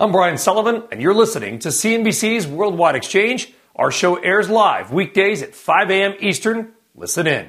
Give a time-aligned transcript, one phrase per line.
[0.00, 3.52] I'm Brian Sullivan, and you're listening to CNBC's Worldwide Exchange.
[3.74, 6.14] Our show airs live weekdays at 5 a.m.
[6.20, 6.72] Eastern.
[6.94, 7.48] Listen in.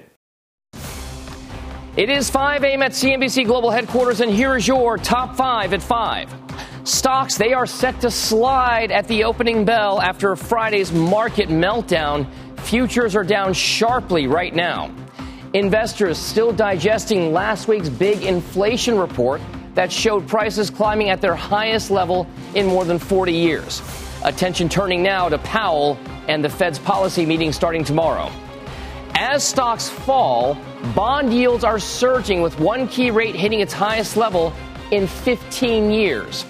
[1.96, 2.82] It is 5 a.m.
[2.82, 6.34] at CNBC Global Headquarters, and here is your top five at 5.
[6.86, 12.28] Stocks, they are set to slide at the opening bell after Friday's market meltdown.
[12.62, 14.92] Futures are down sharply right now.
[15.54, 19.40] Investors still digesting last week's big inflation report
[19.80, 23.82] that showed prices climbing at their highest level in more than 40 years.
[24.26, 25.98] Attention turning now to Powell
[26.28, 28.30] and the Fed's policy meeting starting tomorrow.
[29.16, 30.58] As stocks fall,
[30.94, 34.52] bond yields are surging with one key rate hitting its highest level
[34.92, 36.44] in 15 years.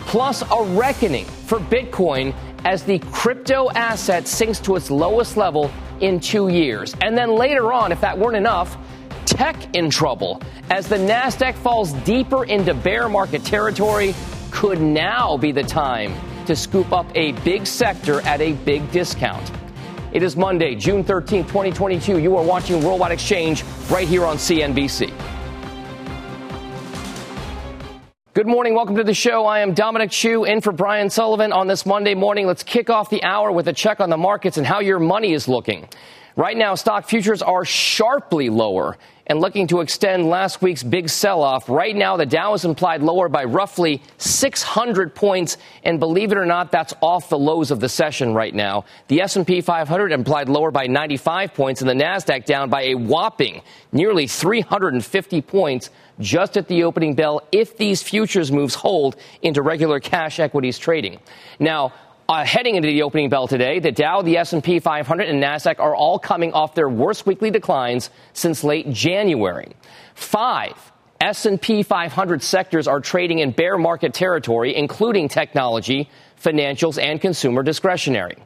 [0.00, 2.34] Plus, a reckoning for Bitcoin
[2.66, 5.70] as the crypto asset sinks to its lowest level
[6.02, 6.94] in two years.
[7.00, 8.76] And then later on, if that weren't enough,
[9.26, 14.14] tech in trouble as the NASDAQ falls deeper into bear market territory.
[14.50, 16.14] Could now be the time
[16.46, 19.50] to scoop up a big sector at a big discount.
[20.12, 22.18] It is Monday, June 13th, 2022.
[22.18, 25.12] You are watching Worldwide Exchange right here on CNBC.
[28.34, 28.74] Good morning.
[28.74, 29.46] Welcome to the show.
[29.46, 32.48] I am Dominic Chu in for Brian Sullivan on this Monday morning.
[32.48, 35.32] Let's kick off the hour with a check on the markets and how your money
[35.32, 35.88] is looking.
[36.36, 38.96] Right now, stock futures are sharply lower
[39.26, 41.68] and looking to extend last week's big sell-off.
[41.68, 46.44] Right now, the Dow is implied lower by roughly 600 points, and believe it or
[46.44, 48.84] not, that's off the lows of the session right now.
[49.06, 53.62] The S&P 500 implied lower by 95 points, and the Nasdaq down by a whopping
[53.92, 60.00] nearly 350 points just at the opening bell if these futures moves hold into regular
[60.00, 61.18] cash equities trading.
[61.58, 61.92] Now,
[62.28, 65.94] uh, heading into the opening bell today, the Dow, the S&P 500, and Nasdaq are
[65.94, 69.72] all coming off their worst weekly declines since late January.
[70.14, 76.08] Five S&P 500 sectors are trading in bear market territory, including technology,
[76.42, 78.36] financials, and consumer discretionary.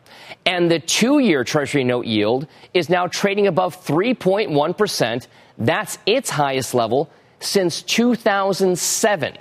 [0.45, 5.29] And the two-year Treasury note yield is now trading above 3.1 percent.
[5.57, 7.11] That's its highest level
[7.41, 9.37] since 2007.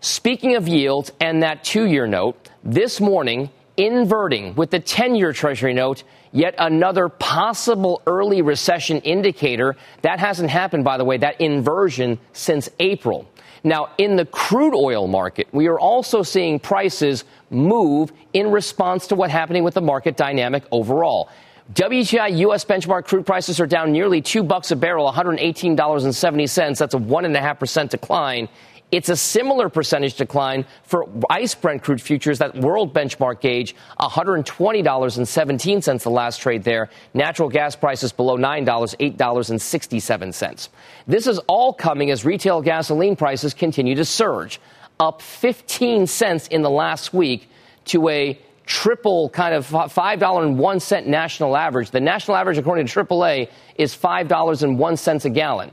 [0.00, 5.72] Speaking of yields and that two-year note, this morning inverting with the 10 year Treasury
[5.72, 9.76] note, yet another possible early recession indicator.
[10.02, 13.28] That hasn't happened, by the way, that inversion since April.
[13.66, 19.14] Now, in the crude oil market, we are also seeing prices move in response to
[19.14, 21.30] what's happening with the market dynamic overall.
[21.72, 22.62] WTI U.S.
[22.66, 26.78] benchmark crude prices are down nearly two bucks a barrel, $118.70.
[26.78, 28.50] That's a one and a half percent decline
[28.94, 36.02] it's a similar percentage decline for ICE Brent crude futures, that world benchmark gauge, $120.17
[36.02, 36.90] the last trade there.
[37.12, 40.68] Natural gas prices below $9, $8.67.
[41.08, 44.60] This is all coming as retail gasoline prices continue to surge,
[45.00, 47.48] up 15 cents in the last week
[47.86, 51.90] to a triple kind of $5.01 national average.
[51.90, 55.72] The national average, according to AAA, is $5.01 a gallon.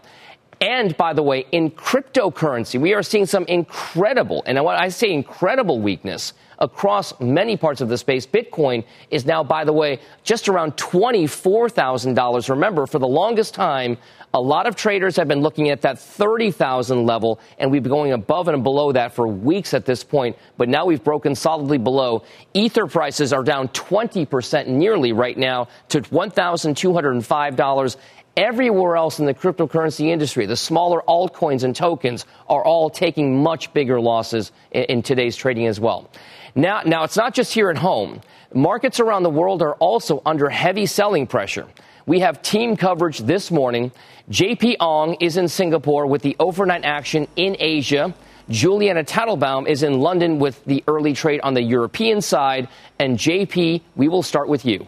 [0.62, 5.82] And by the way, in cryptocurrency, we are seeing some incredible, and I say incredible
[5.82, 8.28] weakness across many parts of the space.
[8.28, 12.50] Bitcoin is now, by the way, just around $24,000.
[12.50, 13.98] Remember, for the longest time,
[14.36, 18.14] a lot of traders have been looking at that 30,000 level, and we've been going
[18.14, 20.38] above and below that for weeks at this point.
[20.58, 22.24] But now we've broken solidly below.
[22.54, 27.98] Ether prices are down 20% nearly right now to $1,205.
[28.38, 33.74] Everywhere else in the cryptocurrency industry, the smaller altcoins and tokens are all taking much
[33.74, 36.10] bigger losses in, in, today's trading as well.
[36.56, 38.22] Now, now, it's not just here at home.
[38.54, 41.68] Markets around the world are also under heavy selling pressure.
[42.06, 43.92] We have team coverage this morning.
[44.30, 48.14] JP Ong is in Singapore with the overnight action in Asia.
[48.50, 52.70] Julianna Tatelbaum is in London with the early trade on the European side.
[52.98, 54.88] And JP, we will start with you.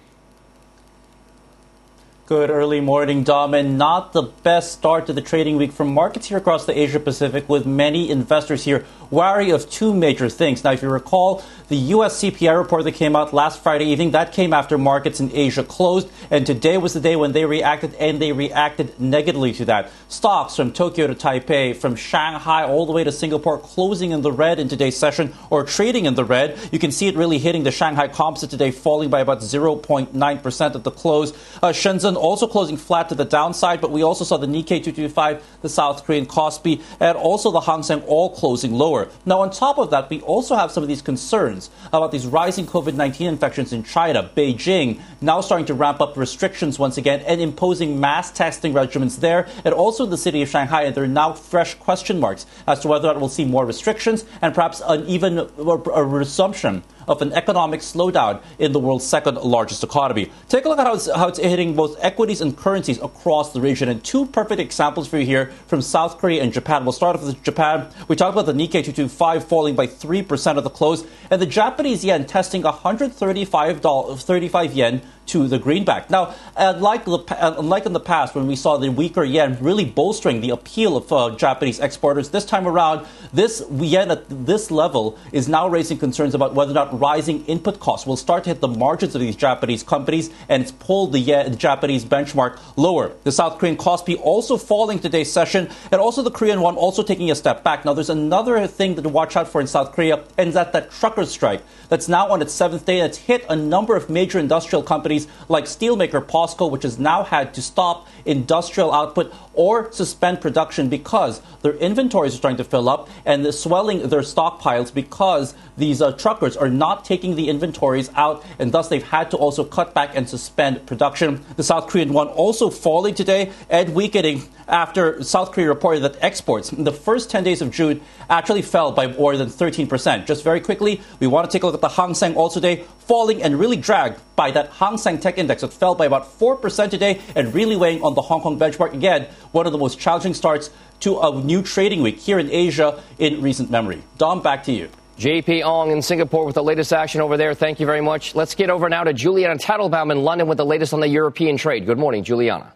[2.33, 6.29] Good early morning, Dom, and not the best start to the trading week for markets
[6.29, 10.63] here across the Asia Pacific, with many investors here wary of two major things.
[10.63, 12.21] Now, if you recall, the U.S.
[12.21, 16.09] CPI report that came out last Friday evening, that came after markets in Asia closed,
[16.31, 19.91] and today was the day when they reacted, and they reacted negatively to that.
[20.07, 24.31] Stocks from Tokyo to Taipei, from Shanghai all the way to Singapore, closing in the
[24.31, 26.57] red in today's session or trading in the red.
[26.71, 30.83] You can see it really hitting the Shanghai Composite today, falling by about 0.9% at
[30.83, 31.31] the close.
[31.61, 35.43] Uh, Shenzhen also closing flat to the downside, but we also saw the Nikkei 225,
[35.61, 39.09] the South Korean Kospi, and also the Hang Seng all closing lower.
[39.25, 42.65] Now, on top of that, we also have some of these concerns about these rising
[42.65, 44.29] COVID 19 infections in China.
[44.35, 49.47] Beijing now starting to ramp up restrictions once again and imposing mass testing regimens there,
[49.65, 50.83] and also in the city of Shanghai.
[50.83, 53.65] And there are now fresh question marks as to whether or not we'll see more
[53.65, 59.35] restrictions and perhaps an even a resumption of an economic slowdown in the world's second
[59.37, 60.31] largest economy.
[60.49, 63.61] Take a look at how it's, how it's hitting both equities and currencies across the
[63.61, 63.89] region.
[63.89, 66.85] And two perfect examples for you here from South Korea and Japan.
[66.85, 67.87] We'll start off with Japan.
[68.07, 72.03] We talked about the Nikkei 225 falling by 3% at the close, and the Japanese
[72.03, 76.09] yen testing 135 35 yen to the greenback.
[76.09, 80.41] Now, unlike, the, unlike in the past when we saw the weaker yen really bolstering
[80.41, 85.47] the appeal of uh, Japanese exporters, this time around, this yen at this level is
[85.47, 88.67] now raising concerns about whether or not rising input costs will start to hit the
[88.67, 93.11] margins of these Japanese companies, and it's pulled the, yen, the Japanese benchmark lower.
[93.23, 97.29] The South Korean Kospi also falling today's session, and also the Korean won also taking
[97.29, 97.85] a step back.
[97.85, 100.89] Now, there's another thing that to watch out for in South Korea, and that that
[100.89, 103.01] truckers strike that's now on its seventh day.
[103.01, 105.12] That's hit a number of major industrial companies
[105.49, 111.41] like steelmaker POSCO, which has now had to stop industrial output or suspend production because
[111.61, 116.57] their inventories are starting to fill up and swelling their stockpiles because these uh, truckers
[116.57, 120.27] are not taking the inventories out and thus they've had to also cut back and
[120.27, 121.43] suspend production.
[121.55, 126.71] The South Korean won also falling today and weakening after South Korea reported that exports
[126.71, 130.25] in the first 10 days of June actually fell by more than 13%.
[130.25, 132.83] Just very quickly, we want to take a look at the Hang Seng also today,
[132.99, 136.89] falling and really dragged by that Hang Seng Tech Index that fell by about 4%
[136.89, 138.93] today and really weighing on the Hong Kong benchmark.
[138.93, 140.69] Again, one of the most challenging starts
[141.01, 144.01] to a new trading week here in Asia in recent memory.
[144.17, 144.89] Dom, back to you.
[145.17, 147.53] JP Ong in Singapore with the latest action over there.
[147.53, 148.33] Thank you very much.
[148.33, 151.55] Let's get over now to Julianna Tatelbaum in London with the latest on the European
[151.55, 151.85] trade.
[151.85, 152.73] Good morning, Julianna.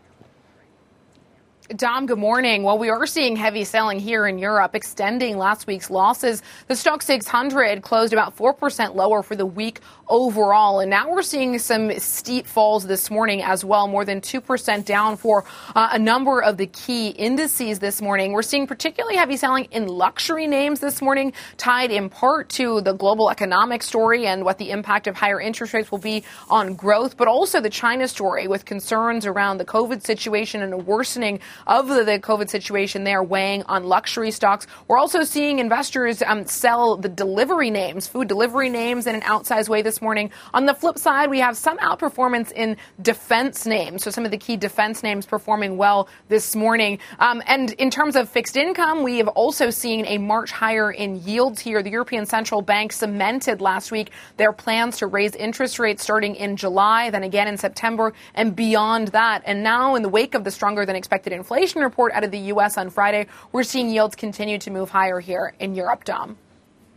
[1.75, 2.63] Dom, good morning.
[2.63, 6.41] Well, we are seeing heavy selling here in Europe, extending last week's losses.
[6.67, 10.79] The Stoxx 600 closed about 4% lower for the week overall.
[10.79, 15.17] And now we're seeing some steep falls this morning as well, more than 2% down
[15.17, 15.43] for
[15.75, 18.31] uh, a number of the key indices this morning.
[18.31, 22.93] We're seeing particularly heavy selling in luxury names this morning, tied in part to the
[22.93, 27.17] global economic story and what the impact of higher interest rates will be on growth,
[27.17, 31.87] but also the China story with concerns around the COVID situation and a worsening of
[31.87, 34.67] the, the COVID situation there weighing on luxury stocks.
[34.87, 39.69] We're also seeing investors um, sell the delivery names, food delivery names in an outsized
[39.69, 40.31] way this morning.
[40.53, 44.03] On the flip side, we have some outperformance in defense names.
[44.03, 46.99] So some of the key defense names performing well this morning.
[47.19, 51.21] Um, and in terms of fixed income, we have also seen a march higher in
[51.23, 51.81] yields here.
[51.81, 56.55] The European Central Bank cemented last week their plans to raise interest rates starting in
[56.55, 59.41] July, then again in September, and beyond that.
[59.45, 62.39] And now, in the wake of the stronger than expected inflation report out of the
[62.53, 62.77] U.S.
[62.77, 66.37] on Friday, we're seeing yields continue to move higher here in Europe, Dom.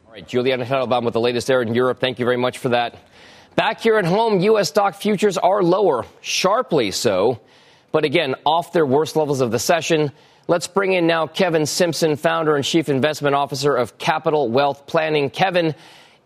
[0.07, 2.01] All right, Julianna Tatelbaum with the latest there in Europe.
[2.01, 2.99] Thank you very much for that.
[3.57, 4.69] Back here at home, U.S.
[4.69, 7.41] stock futures are lower, sharply so,
[7.93, 10.13] but again, off their worst levels of the session.
[10.49, 15.31] Let's bring in now Kevin Simpson, founder and chief investment officer of Capital Wealth Planning.
[15.31, 15.75] Kevin,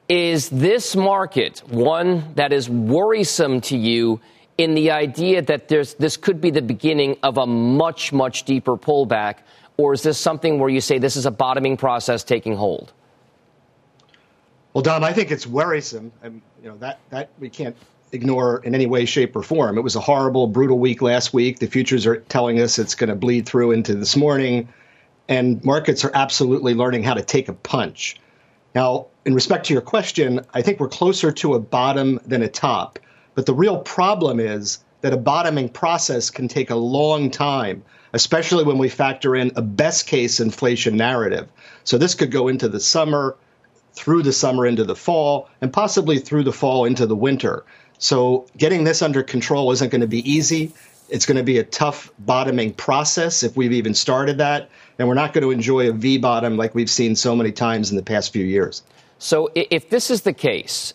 [0.08, 4.20] is this market one that is worrisome to you
[4.58, 8.76] in the idea that there's, this could be the beginning of a much, much deeper
[8.76, 9.38] pullback?
[9.76, 12.92] Or is this something where you say this is a bottoming process taking hold?
[14.72, 17.76] Well, Dom, I think it's worrisome, and you know that that we can't
[18.10, 19.78] ignore in any way, shape, or form.
[19.78, 21.60] It was a horrible, brutal week last week.
[21.60, 24.68] The futures are telling us it's going to bleed through into this morning,
[25.28, 28.16] and markets are absolutely learning how to take a punch.
[28.74, 32.48] Now, in respect to your question, I think we're closer to a bottom than a
[32.48, 32.98] top.
[33.34, 38.64] But the real problem is that a bottoming process can take a long time, especially
[38.64, 41.48] when we factor in a best case inflation narrative.
[41.84, 43.36] So this could go into the summer
[43.94, 47.64] through the summer into the fall, and possibly through the fall into the winter.
[47.98, 50.72] So getting this under control isn't going to be easy.
[51.08, 54.68] It's going to be a tough bottoming process if we've even started that.
[54.98, 57.90] And we're not going to enjoy a V bottom like we've seen so many times
[57.90, 58.82] in the past few years.
[59.18, 60.92] So if this is the case,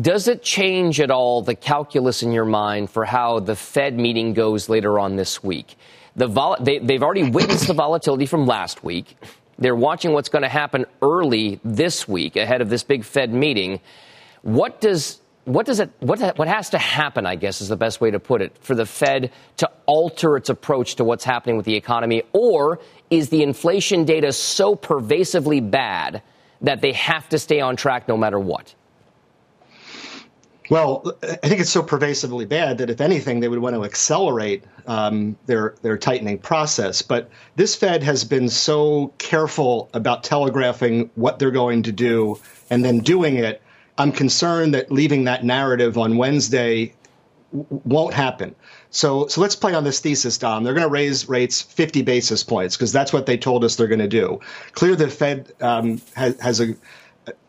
[0.00, 4.34] Does it change at all the calculus in your mind for how the Fed meeting
[4.34, 5.76] goes later on this week?
[6.16, 9.16] The vol- they, they've already witnessed the volatility from last week.
[9.56, 13.80] They're watching what's going to happen early this week ahead of this big Fed meeting.
[14.42, 17.24] What does what does it what what has to happen?
[17.24, 20.48] I guess is the best way to put it for the Fed to alter its
[20.48, 26.22] approach to what's happening with the economy, or is the inflation data so pervasively bad
[26.62, 28.74] that they have to stay on track no matter what?
[30.70, 34.64] Well, I think it's so pervasively bad that if anything, they would want to accelerate
[34.86, 37.02] um, their their tightening process.
[37.02, 42.40] But this Fed has been so careful about telegraphing what they're going to do
[42.70, 43.60] and then doing it.
[43.98, 46.94] I'm concerned that leaving that narrative on Wednesday
[47.52, 48.54] w- won't happen.
[48.90, 50.64] So, so let's play on this thesis, Dom.
[50.64, 53.86] They're going to raise rates 50 basis points because that's what they told us they're
[53.88, 54.40] going to do.
[54.72, 56.74] Clear the Fed um, has, has a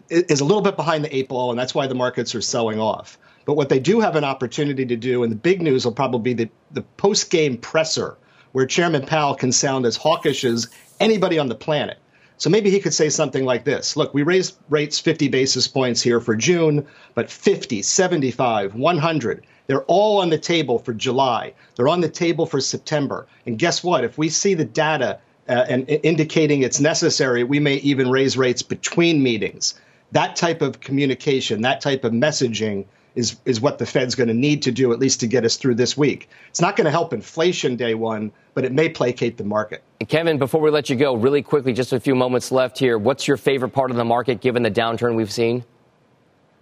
[0.09, 2.79] is a little bit behind the eight ball, and that's why the markets are selling
[2.79, 3.17] off.
[3.45, 6.33] But what they do have an opportunity to do, and the big news will probably
[6.33, 8.17] be the, the post game presser,
[8.51, 10.67] where Chairman Powell can sound as hawkish as
[10.99, 11.99] anybody on the planet.
[12.37, 16.01] So maybe he could say something like this Look, we raised rates 50 basis points
[16.01, 21.53] here for June, but 50, 75, 100, they're all on the table for July.
[21.75, 23.27] They're on the table for September.
[23.45, 24.03] And guess what?
[24.03, 28.61] If we see the data uh, and indicating it's necessary, we may even raise rates
[28.61, 29.75] between meetings
[30.15, 34.33] that type of communication, that type of messaging is is what the Fed's going to
[34.33, 36.29] need to do at least to get us through this week.
[36.47, 39.83] It's not going to help inflation day one, but it may placate the market.
[40.07, 42.97] Kevin, before we let you go, really quickly, just a few moments left here.
[42.97, 45.65] What's your favorite part of the market given the downturn we've seen?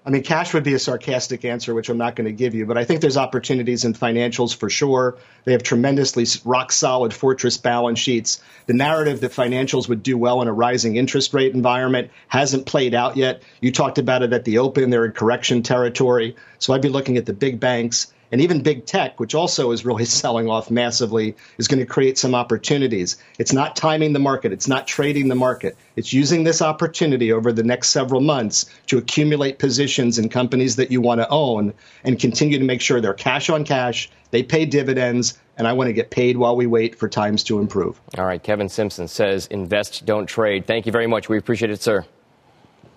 [0.05, 2.65] I mean, cash would be a sarcastic answer, which I'm not going to give you,
[2.65, 5.17] but I think there's opportunities in financials for sure.
[5.45, 8.41] They have tremendously rock solid fortress balance sheets.
[8.65, 12.93] The narrative that financials would do well in a rising interest rate environment hasn't played
[12.93, 13.43] out yet.
[13.61, 14.89] You talked about it at the open.
[14.89, 16.35] They're in correction territory.
[16.59, 19.85] So I'd be looking at the big banks and even big tech, which also is
[19.85, 23.15] really selling off massively, is going to create some opportunities.
[23.37, 25.77] It's not timing the market, it's not trading the market.
[25.95, 30.89] It's using this opportunity over the next several months to accumulate positions in companies that
[30.89, 34.65] you want to own and continue to make sure they're cash on cash, they pay
[34.65, 38.01] dividends, and I want to get paid while we wait for times to improve.
[38.17, 40.65] All right, Kevin Simpson says invest, don't trade.
[40.65, 41.29] Thank you very much.
[41.29, 42.03] We appreciate it, sir.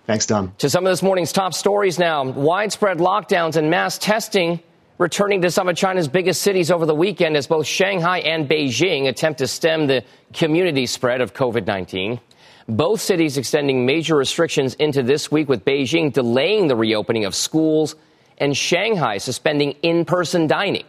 [0.07, 0.55] Thanks, Dom.
[0.59, 4.63] To some of this morning's top stories now widespread lockdowns and mass testing
[4.99, 9.09] returning to some of China's biggest cities over the weekend as both Shanghai and Beijing
[9.09, 12.21] attempt to stem the community spread of COVID 19.
[12.69, 17.95] Both cities extending major restrictions into this week, with Beijing delaying the reopening of schools
[18.39, 20.85] and Shanghai suspending in person dining.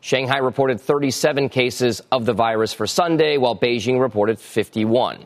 [0.00, 5.24] Shanghai reported 37 cases of the virus for Sunday, while Beijing reported 51.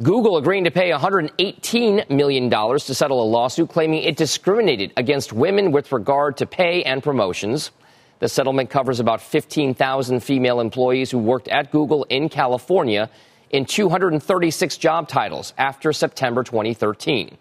[0.00, 5.72] Google agreeing to pay $118 million to settle a lawsuit claiming it discriminated against women
[5.72, 7.72] with regard to pay and promotions.
[8.20, 13.10] The settlement covers about 15,000 female employees who worked at Google in California
[13.50, 17.36] in 236 job titles after September 2013.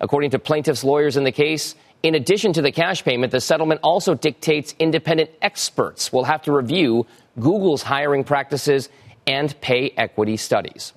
[0.00, 3.80] According to plaintiffs' lawyers in the case, in addition to the cash payment, the settlement
[3.82, 7.06] also dictates independent experts will have to review
[7.38, 8.88] Google's hiring practices
[9.26, 10.94] and pay equity studies.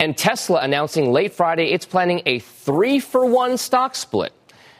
[0.00, 4.32] And Tesla announcing late Friday it's planning a three for one stock split.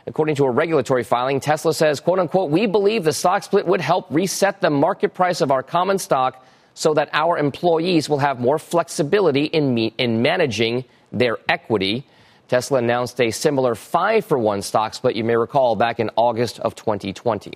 [0.07, 3.81] According to a regulatory filing, Tesla says, quote unquote, we believe the stock split would
[3.81, 8.39] help reset the market price of our common stock so that our employees will have
[8.39, 12.07] more flexibility in, me- in managing their equity.
[12.47, 16.61] Tesla announced a similar five for one stock split, you may recall, back in August
[16.61, 17.53] of 2020.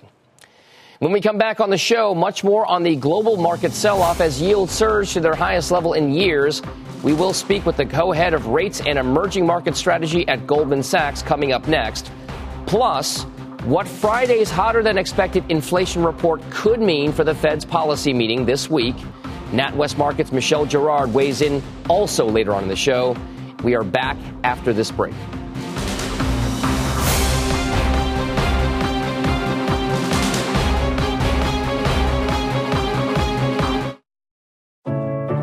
[1.03, 4.21] When we come back on the show, much more on the global market sell off
[4.21, 6.61] as yields surge to their highest level in years.
[7.03, 10.81] We will speak with the co head of rates and emerging market strategy at Goldman
[10.81, 12.09] Sachs coming up next.
[12.67, 13.23] Plus,
[13.65, 18.69] what Friday's hotter than expected inflation report could mean for the Fed's policy meeting this
[18.69, 18.95] week.
[19.51, 23.13] NatWest Markets' Michelle Girard weighs in also later on in the show.
[23.61, 25.13] We are back after this break.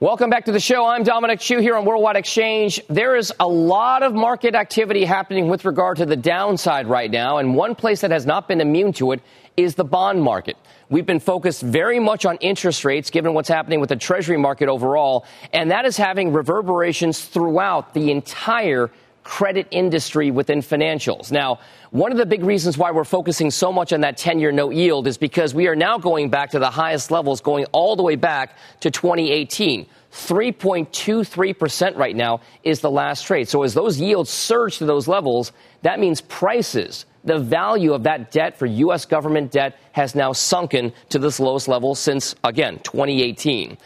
[0.00, 0.86] Welcome back to the show.
[0.86, 2.80] I'm Dominic Chu here on Worldwide Exchange.
[2.88, 7.36] There is a lot of market activity happening with regard to the downside right now,
[7.36, 9.20] and one place that has not been immune to it
[9.58, 10.56] is the bond market.
[10.88, 14.70] We've been focused very much on interest rates given what's happening with the treasury market
[14.70, 18.90] overall, and that is having reverberations throughout the entire
[19.30, 21.30] credit industry within financials.
[21.30, 21.60] Now,
[21.92, 24.74] one of the big reasons why we're focusing so much on that 10 year note
[24.74, 28.02] yield is because we are now going back to the highest levels, going all the
[28.02, 29.86] way back to 2018.
[30.10, 33.48] 3.23% right now is the last trade.
[33.48, 38.32] So as those yields surge to those levels, that means prices, the value of that
[38.32, 39.04] debt for U.S.
[39.04, 43.78] government debt has now sunken to this lowest level since, again, 2018.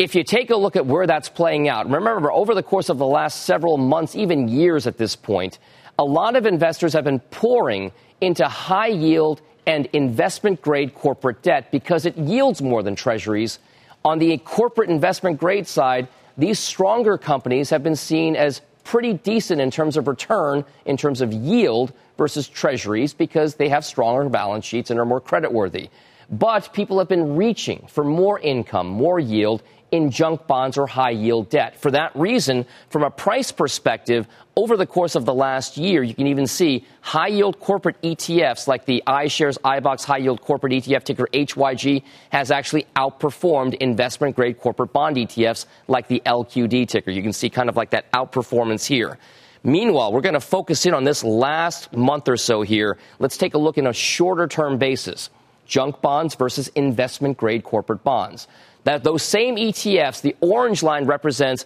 [0.00, 2.96] If you take a look at where that's playing out, remember, over the course of
[2.96, 5.58] the last several months, even years at this point,
[5.98, 7.92] a lot of investors have been pouring
[8.22, 13.58] into high yield and investment grade corporate debt because it yields more than treasuries.
[14.02, 19.60] On the corporate investment grade side, these stronger companies have been seen as pretty decent
[19.60, 24.64] in terms of return, in terms of yield versus treasuries because they have stronger balance
[24.64, 25.90] sheets and are more creditworthy.
[26.30, 31.10] But people have been reaching for more income, more yield in junk bonds or high
[31.10, 31.76] yield debt.
[31.80, 36.14] For that reason, from a price perspective, over the course of the last year, you
[36.14, 41.04] can even see high yield corporate ETFs like the iShares iBoxx High Yield Corporate ETF
[41.04, 47.10] ticker HYG has actually outperformed investment grade corporate bond ETFs like the LQD ticker.
[47.10, 49.18] You can see kind of like that outperformance here.
[49.62, 52.96] Meanwhile, we're going to focus in on this last month or so here.
[53.18, 55.30] Let's take a look in a shorter term basis.
[55.70, 58.48] Junk bonds versus investment grade corporate bonds
[58.84, 61.64] that those same ETFs, the orange line represents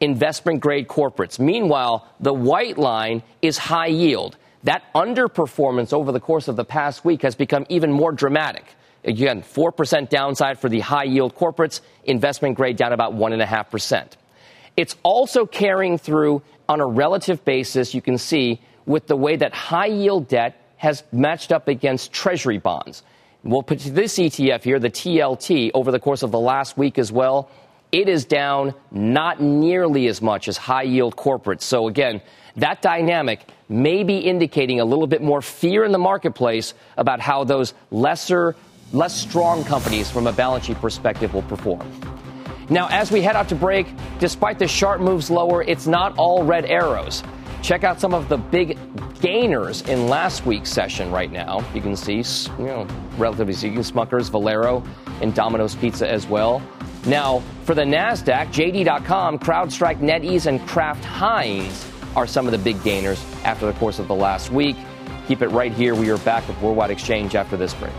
[0.00, 1.38] investment grade corporates.
[1.38, 4.36] Meanwhile, the white line is high yield.
[4.64, 8.64] That underperformance over the course of the past week has become even more dramatic.
[9.04, 14.08] Again, 4% downside for the high yield corporates, investment grade down about 1.5%.
[14.76, 19.54] It's also carrying through on a relative basis, you can see, with the way that
[19.54, 23.02] high yield debt has matched up against treasury bonds.
[23.44, 27.12] We'll put this ETF here, the TLT, over the course of the last week as
[27.12, 27.50] well.
[27.92, 31.60] It is down not nearly as much as high yield corporates.
[31.60, 32.22] So again,
[32.56, 37.44] that dynamic may be indicating a little bit more fear in the marketplace about how
[37.44, 38.56] those lesser,
[38.92, 41.86] less strong companies from a balance sheet perspective will perform.
[42.70, 43.86] Now, as we head out to break,
[44.20, 47.22] despite the sharp moves lower, it's not all red arrows.
[47.64, 48.76] Check out some of the big
[49.22, 51.64] gainers in last week's session right now.
[51.72, 52.16] You can see,
[52.58, 54.84] you know, relatively speaking, Smuckers, Valero,
[55.22, 56.60] and Domino's Pizza as well.
[57.06, 62.82] Now, for the NASDAQ, JD.com, CrowdStrike, NetEase, and Kraft Heinz are some of the big
[62.82, 64.76] gainers after the course of the last week.
[65.26, 65.94] Keep it right here.
[65.94, 67.94] We are back with Worldwide Exchange after this break.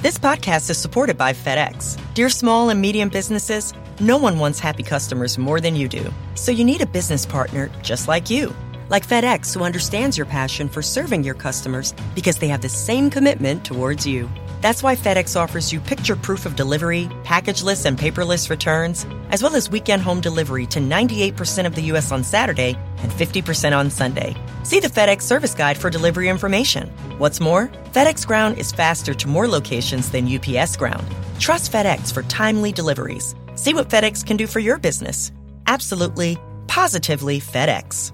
[0.00, 2.01] This podcast is supported by FedEx.
[2.14, 6.12] Dear small and medium businesses, no one wants happy customers more than you do.
[6.34, 8.54] So you need a business partner just like you.
[8.90, 13.08] Like FedEx, who understands your passion for serving your customers because they have the same
[13.08, 14.28] commitment towards you.
[14.60, 19.56] That's why FedEx offers you picture proof of delivery, packageless and paperless returns, as well
[19.56, 22.12] as weekend home delivery to 98% of the U.S.
[22.12, 24.36] on Saturday and 50% on Sunday.
[24.64, 26.88] See the FedEx service guide for delivery information.
[27.18, 31.06] What's more, FedEx Ground is faster to more locations than UPS Ground.
[31.38, 33.34] Trust FedEx for timely deliveries.
[33.54, 35.32] See what FedEx can do for your business.
[35.66, 38.12] Absolutely, positively FedEx.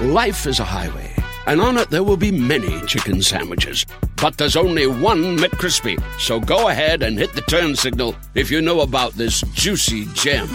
[0.00, 1.14] Life is a highway,
[1.46, 3.86] and on it there will be many chicken sandwiches.
[4.16, 6.02] But there's only one McCrispy.
[6.18, 10.48] So go ahead and hit the turn signal if you know about this juicy gem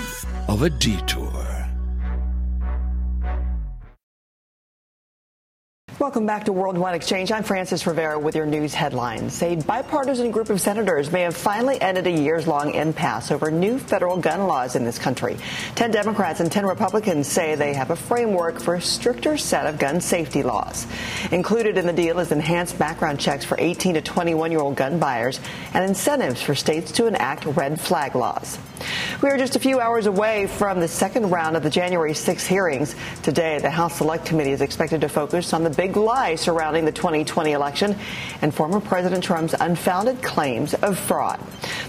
[0.47, 1.48] of a detour.
[5.99, 7.29] Welcome back to Worldwide Exchange.
[7.29, 9.43] I'm Frances Rivera with your news headlines.
[9.43, 13.77] A bipartisan group of senators may have finally ended a years long impasse over new
[13.77, 15.35] federal gun laws in this country.
[15.75, 19.77] Ten Democrats and ten Republicans say they have a framework for a stricter set of
[19.77, 20.88] gun safety laws.
[21.31, 24.99] Included in the deal is enhanced background checks for 18 to 21 year old gun
[24.99, 25.41] buyers
[25.73, 28.57] and incentives for states to enact red flag laws.
[29.21, 32.45] We are just a few hours away from the second round of the January 6
[32.45, 32.95] hearings.
[33.21, 36.86] Today, the House Select Committee is expected to focus on the big big lie surrounding
[36.86, 37.97] the 2020 election
[38.43, 41.39] and former President Trump's unfounded claims of fraud.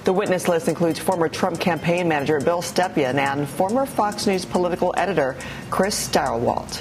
[0.05, 4.95] The witness list includes former Trump campaign manager Bill Stepien and former Fox News political
[4.97, 5.37] editor
[5.69, 6.81] Chris Stirewalt.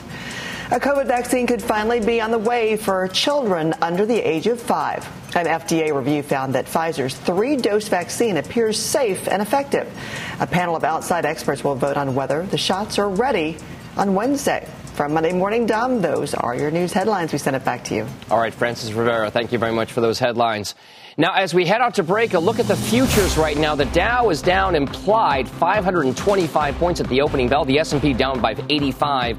[0.71, 4.61] A COVID vaccine could finally be on the way for children under the age of
[4.61, 5.05] five.
[5.35, 9.91] An FDA review found that Pfizer's three dose vaccine appears safe and effective.
[10.39, 13.57] A panel of outside experts will vote on whether the shots are ready
[13.97, 14.65] on Wednesday.
[14.99, 17.31] From Monday Morning Dom, those are your news headlines.
[17.31, 18.05] We send it back to you.
[18.29, 20.75] All right, Frances Rivera, thank you very much for those headlines.
[21.15, 23.75] Now, as we head out to break, a look at the futures right now.
[23.75, 27.63] The Dow is down implied 525 points at the opening bell.
[27.63, 29.37] The S&P down by 85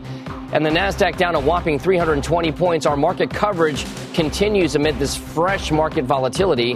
[0.54, 2.86] and the Nasdaq down a whopping 320 points.
[2.86, 6.74] Our market coverage continues amid this fresh market volatility.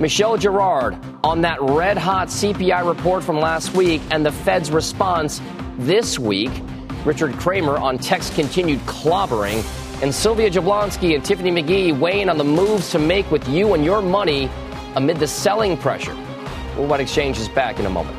[0.00, 5.42] Michelle Girard on that red hot CPI report from last week and the Fed's response
[5.76, 6.50] this week.
[7.04, 9.64] Richard Kramer on text continued clobbering.
[10.02, 13.84] And Sylvia Jablonski and Tiffany McGhee weighing on the moves to make with you and
[13.84, 14.50] your money
[14.96, 16.16] amid the selling pressure.
[16.76, 18.18] Worldwide Exchange is back in a moment.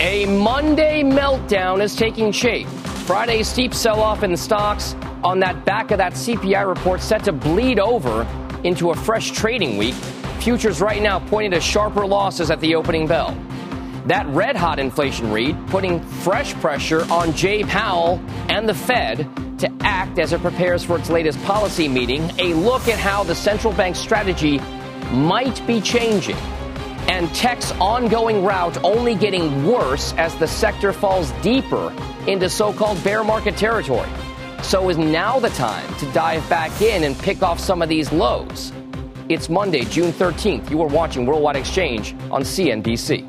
[0.00, 2.68] A Monday meltdown is taking shape.
[3.06, 7.24] Friday's steep sell off in the stocks on that back of that CPI report set
[7.24, 8.26] to bleed over
[8.62, 9.94] into a fresh trading week.
[10.40, 13.36] Futures right now pointing to sharper losses at the opening bell.
[14.06, 19.72] That red hot inflation read putting fresh pressure on Jay Powell and the Fed to
[19.80, 22.30] act as it prepares for its latest policy meeting.
[22.38, 24.58] A look at how the central bank strategy
[25.10, 26.36] might be changing
[27.08, 31.92] and tech's ongoing rout only getting worse as the sector falls deeper
[32.26, 34.08] into so called bear market territory.
[34.62, 38.10] So is now the time to dive back in and pick off some of these
[38.12, 38.72] lows.
[39.28, 40.70] It's Monday, June 13th.
[40.70, 43.28] You are watching Worldwide Exchange on CNBC.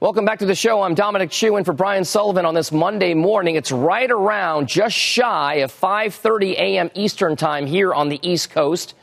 [0.00, 0.82] Welcome back to the show.
[0.82, 3.54] I'm Dominic Chu in for Brian Sullivan on this Monday morning.
[3.54, 6.90] It's right around just shy of 5:30 a.m.
[6.94, 8.96] Eastern Time here on the East Coast.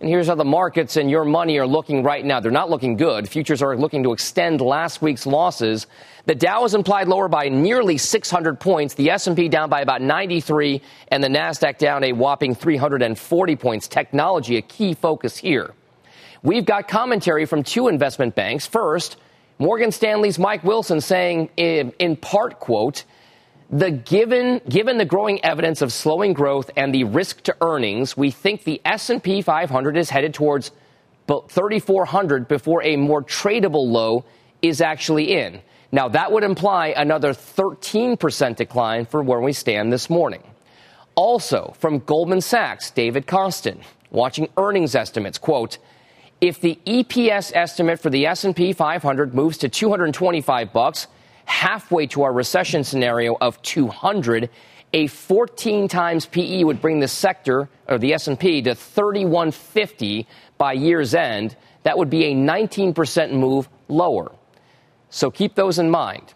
[0.00, 2.40] And here's how the markets and your money are looking right now.
[2.40, 3.28] They're not looking good.
[3.28, 5.86] Futures are looking to extend last week's losses.
[6.24, 8.94] The Dow is implied lower by nearly 600 points.
[8.94, 13.88] The S&P down by about 93 and the Nasdaq down a whopping 340 points.
[13.88, 15.74] Technology a key focus here.
[16.42, 18.66] We've got commentary from two investment banks.
[18.66, 19.18] First,
[19.58, 23.04] Morgan Stanley's Mike Wilson saying in, part quote,
[23.70, 28.30] the given, given the growing evidence of slowing growth and the risk to earnings, we
[28.30, 30.72] think the S&P 500 is headed towards
[31.28, 34.24] 3,400 before a more tradable low
[34.60, 35.60] is actually in.
[35.92, 40.42] Now, that would imply another 13% decline for where we stand this morning.
[41.14, 45.78] Also, from Goldman Sachs, David Kostin, watching earnings estimates, quote,
[46.40, 51.06] if the EPS estimate for the S&P 500 moves to 225 bucks,
[51.50, 54.48] halfway to our recession scenario of 200,
[54.92, 60.26] a 14 times PE would bring the sector or the S&P to 3150
[60.58, 61.56] by year's end.
[61.82, 64.32] That would be a 19% move lower.
[65.10, 66.32] So keep those in mind.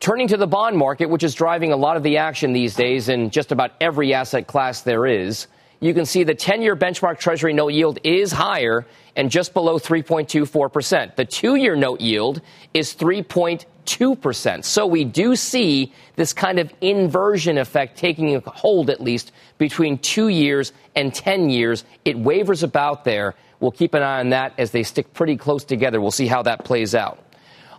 [0.00, 3.08] Turning to the bond market, which is driving a lot of the action these days
[3.08, 5.46] in just about every asset class there is,
[5.82, 9.80] you can see the 10 year benchmark Treasury note yield is higher and just below
[9.80, 11.16] 3.24%.
[11.16, 12.40] The two year note yield
[12.72, 14.64] is 3.2%.
[14.64, 19.98] So we do see this kind of inversion effect taking a hold, at least, between
[19.98, 21.84] two years and 10 years.
[22.04, 23.34] It wavers about there.
[23.58, 26.00] We'll keep an eye on that as they stick pretty close together.
[26.00, 27.18] We'll see how that plays out.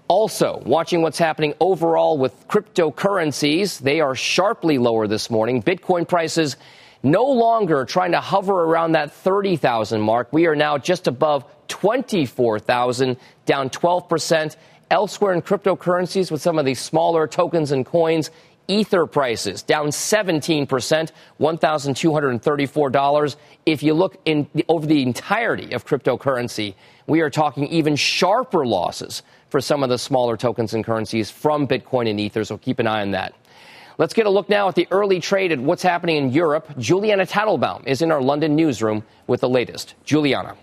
[0.10, 5.64] Also, watching what's happening overall with cryptocurrencies, they are sharply lower this morning.
[5.64, 6.58] Bitcoin prices
[7.04, 10.30] no longer trying to hover around that 30,000 mark.
[10.32, 14.56] We are now just above 24,000, down 12%.
[14.90, 18.32] Elsewhere in cryptocurrencies with some of these smaller tokens and coins,
[18.68, 23.36] Ether prices down 17%, $1,234.
[23.66, 26.76] If you look in over the entirety of cryptocurrency,
[27.08, 31.68] we are talking even sharper losses for some of the smaller tokens and currencies from
[31.68, 32.46] Bitcoin and Ether.
[32.46, 33.36] So keep an eye on that.
[33.98, 36.68] Let's get a look now at the early trade at what's happening in Europe.
[36.80, 39.94] Julianna Tatelbaum is in our London newsroom with the latest.
[40.04, 40.56] Julianna.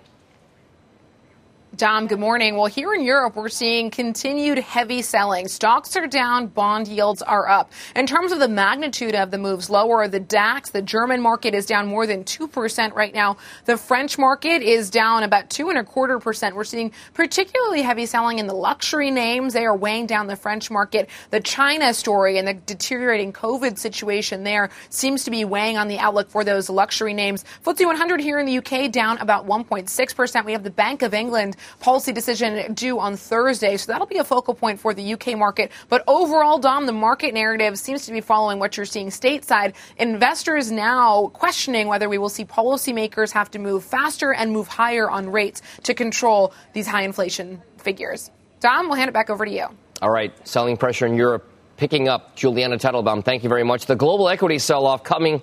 [1.81, 2.57] Dom, good morning.
[2.57, 5.49] Well, here in Europe, we're seeing continued heavy selling.
[5.49, 7.73] Stocks are down, bond yields are up.
[7.97, 11.65] In terms of the magnitude of the moves lower, the DAX, the German market is
[11.65, 13.39] down more than 2% right now.
[13.65, 16.55] The French market is down about two and a quarter percent.
[16.55, 19.55] We're seeing particularly heavy selling in the luxury names.
[19.55, 21.09] They are weighing down the French market.
[21.31, 25.99] The China story and the deteriorating COVID situation there seems to be weighing on the
[25.99, 27.43] outlook for those luxury names.
[27.65, 30.45] FTSE 100 here in the UK down about 1.6%.
[30.45, 33.77] We have the Bank of England policy decision due on Thursday.
[33.77, 35.71] So that'll be a focal point for the UK market.
[35.89, 39.75] But overall, Dom, the market narrative seems to be following what you're seeing stateside.
[39.99, 45.11] Investors now questioning whether we will see policymakers have to move faster and move higher
[45.11, 48.31] on rates to control these high inflation figures.
[48.61, 49.67] Dom, we'll hand it back over to you.
[50.03, 52.37] All right, selling pressure in Europe picking up.
[52.37, 53.87] Julianna Tatelbaum, thank you very much.
[53.87, 55.41] The global equity sell off coming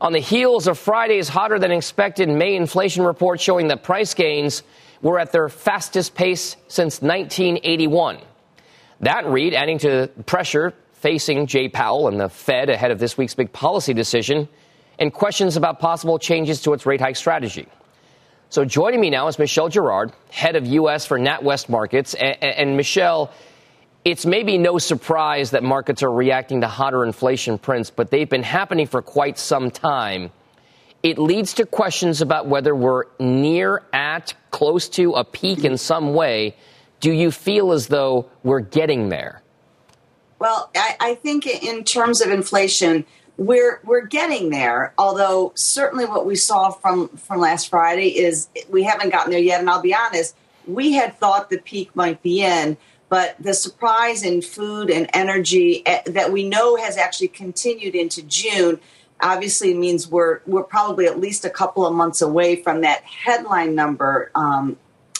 [0.00, 4.62] on the heels of Friday's hotter than expected May inflation report showing that price gains
[5.02, 8.18] were at their fastest pace since 1981.
[9.00, 13.34] That read adding to pressure facing Jay Powell and the Fed ahead of this week's
[13.34, 14.48] big policy decision
[14.98, 17.66] and questions about possible changes to its rate hike strategy.
[18.50, 21.06] So joining me now is Michelle Girard, head of U.S.
[21.06, 22.14] for NatWest Markets.
[22.14, 23.32] And, and Michelle,
[24.04, 28.42] it's maybe no surprise that markets are reacting to hotter inflation prints, but they've been
[28.42, 30.30] happening for quite some time.
[31.02, 36.12] It leads to questions about whether we're near, at, close to a peak in some
[36.12, 36.54] way.
[37.00, 39.42] Do you feel as though we're getting there?
[40.38, 43.04] Well, I, I think in terms of inflation,
[43.36, 44.92] we're we're getting there.
[44.98, 49.60] Although certainly what we saw from from last Friday is we haven't gotten there yet.
[49.60, 50.36] And I'll be honest,
[50.66, 52.76] we had thought the peak might be in,
[53.08, 58.22] but the surprise in food and energy eh, that we know has actually continued into
[58.22, 58.78] June
[59.22, 63.74] obviously means we're we're probably at least a couple of months away from that headline
[63.74, 64.76] number um,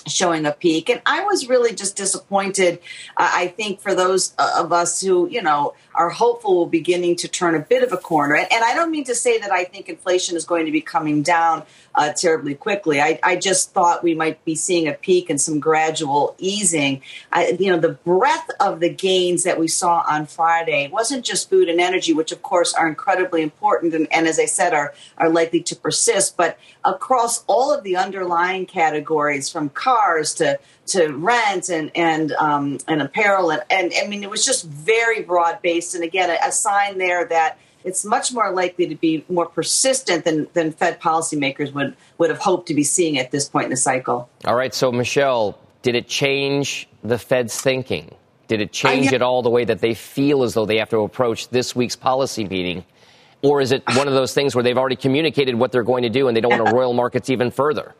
[0.06, 0.88] showing a peak.
[0.88, 2.78] And I was really just disappointed.
[3.16, 7.16] Uh, I think for those uh, of us who, you know, are hopeful we're beginning
[7.16, 8.34] to turn a bit of a corner.
[8.34, 10.80] And, and I don't mean to say that I think inflation is going to be
[10.80, 13.00] coming down uh, terribly quickly.
[13.00, 17.02] I, I, just thought we might be seeing a peak and some gradual easing.
[17.32, 21.50] I, you know, the breadth of the gains that we saw on Friday wasn't just
[21.50, 24.94] food and energy, which of course are incredibly important and, and as I said, are,
[25.18, 31.08] are likely to persist, but across all of the underlying categories from cars to to
[31.08, 35.60] rent and and um, and apparel and, and I mean it was just very broad
[35.62, 39.46] based and again a, a sign there that it's much more likely to be more
[39.46, 43.64] persistent than, than Fed policymakers would, would have hoped to be seeing at this point
[43.64, 44.28] in the cycle.
[44.44, 44.74] All right.
[44.74, 48.14] So, Michelle, did it change the Fed's thinking?
[48.48, 50.98] Did it change at all the way that they feel as though they have to
[50.98, 52.84] approach this week's policy meeting?
[53.42, 56.10] Or is it one of those things where they've already communicated what they're going to
[56.10, 57.94] do and they don't want to roil markets even further?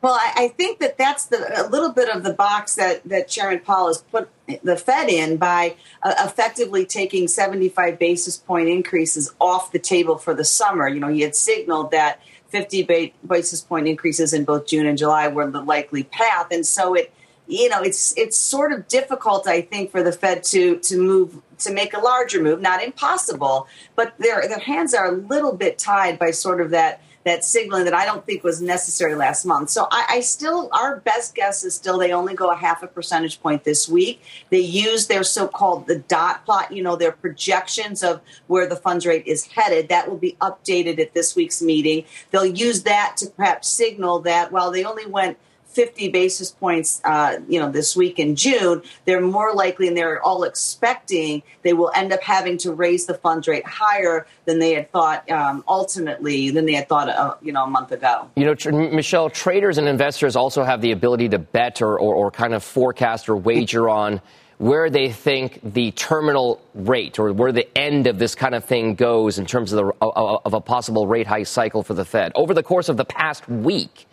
[0.00, 3.26] Well, I, I think that that's the, a little bit of the box that, that
[3.26, 4.28] Chairman Powell has put
[4.62, 10.34] the Fed in by uh, effectively taking 75 basis point increases off the table for
[10.34, 10.88] the summer.
[10.88, 14.96] You know, he had signaled that 50 ba- basis point increases in both June and
[14.96, 17.12] July were the likely path, and so it,
[17.46, 21.42] you know, it's it's sort of difficult, I think, for the Fed to to move
[21.58, 22.60] to make a larger move.
[22.60, 27.02] Not impossible, but their their hands are a little bit tied by sort of that
[27.24, 29.70] that signaling that I don't think was necessary last month.
[29.70, 32.86] So I, I, still, our best guess is still they only go a half a
[32.86, 34.22] percentage point this week.
[34.50, 39.04] They use their so-called the dot plot, you know, their projections of where the funds
[39.04, 39.88] rate is headed.
[39.88, 42.04] That will be updated at this week's meeting.
[42.30, 47.38] They'll use that to perhaps signal that while they only went 50 basis points, uh,
[47.48, 51.90] you know, this week in June, they're more likely, and they're all expecting they will
[51.94, 56.50] end up having to raise the funds rate higher than they had thought um, ultimately
[56.50, 58.30] than they had thought, uh, you know, a month ago.
[58.36, 62.14] You know, tr- Michelle, traders and investors also have the ability to bet or, or,
[62.14, 64.20] or kind of forecast or wager on
[64.58, 68.94] where they think the terminal rate or where the end of this kind of thing
[68.94, 72.32] goes in terms of, the, of a possible rate hike cycle for the Fed.
[72.34, 74.06] Over the course of the past week,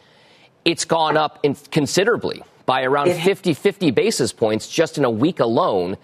[0.66, 5.96] it's gone up considerably by around 50, 50 basis points just in a week alone.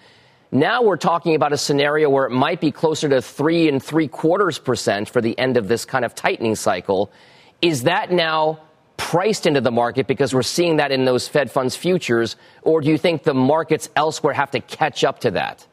[0.52, 4.06] Now we're talking about a scenario where it might be closer to three and three
[4.06, 7.10] quarters percent for the end of this kind of tightening cycle.
[7.60, 8.60] Is that now
[8.96, 12.88] priced into the market because we're seeing that in those Fed funds futures, or do
[12.88, 15.66] you think the markets elsewhere have to catch up to that?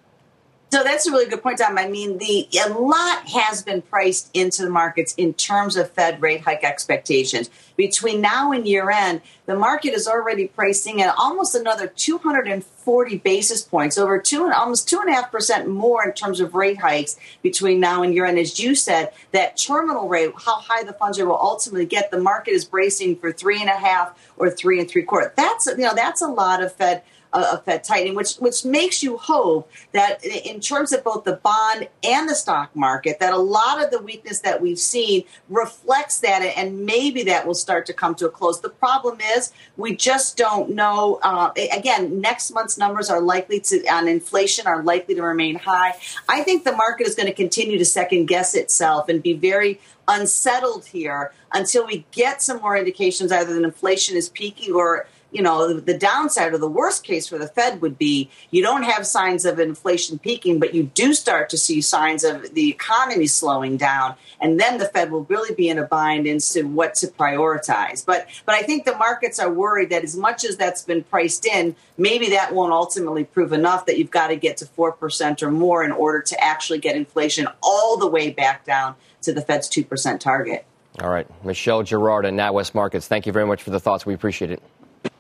[0.72, 1.80] So that's a really good point, Dom.
[1.80, 6.22] I mean, the a lot has been priced into the markets in terms of Fed
[6.22, 7.50] rate hike expectations.
[7.76, 13.64] Between now and year end, the market is already pricing at almost another 240 basis
[13.64, 16.78] points, over two and almost two and a half percent more in terms of rate
[16.78, 18.38] hikes between now and year end.
[18.38, 22.20] As you said, that terminal rate, how high the funds rate will ultimately get, the
[22.20, 25.34] market is bracing for three and a half or three and three quarter.
[25.36, 27.02] That's you know that's a lot of Fed
[27.34, 31.88] of Fed tightening, which which makes you hope that in terms of both the bond
[32.04, 36.42] and the stock market, that a lot of the weakness that we've seen reflects that,
[36.42, 38.62] and maybe that will start to come to a close.
[38.62, 41.20] The problem is we just don't know.
[41.22, 45.94] Uh, again, next month's numbers are likely to on inflation are likely to remain high.
[46.28, 49.80] I think the market is going to continue to second guess itself and be very
[50.08, 55.42] unsettled here until we get some more indications either that inflation is peaking or you
[55.42, 59.06] know, the, downside or the worst case for the Fed would be you don't have
[59.06, 63.78] signs of inflation peaking, but you do start to see signs of the economy slowing
[63.78, 64.16] down.
[64.40, 68.06] And then the Fed will really be in a bind as to what to prioritize.
[68.06, 71.46] But but I think the markets are worried that as much as that's been priced
[71.46, 75.44] in, maybe that won't ultimately prove enough that you've got to get to four percent
[75.44, 79.42] or more in order to actually get inflation all the way back down to the
[79.42, 80.66] Fed's two percent target.
[81.02, 81.28] All right.
[81.46, 84.06] Michelle Girard and NatWest Markets, thank you very much for the thoughts.
[84.06, 84.62] We appreciate it.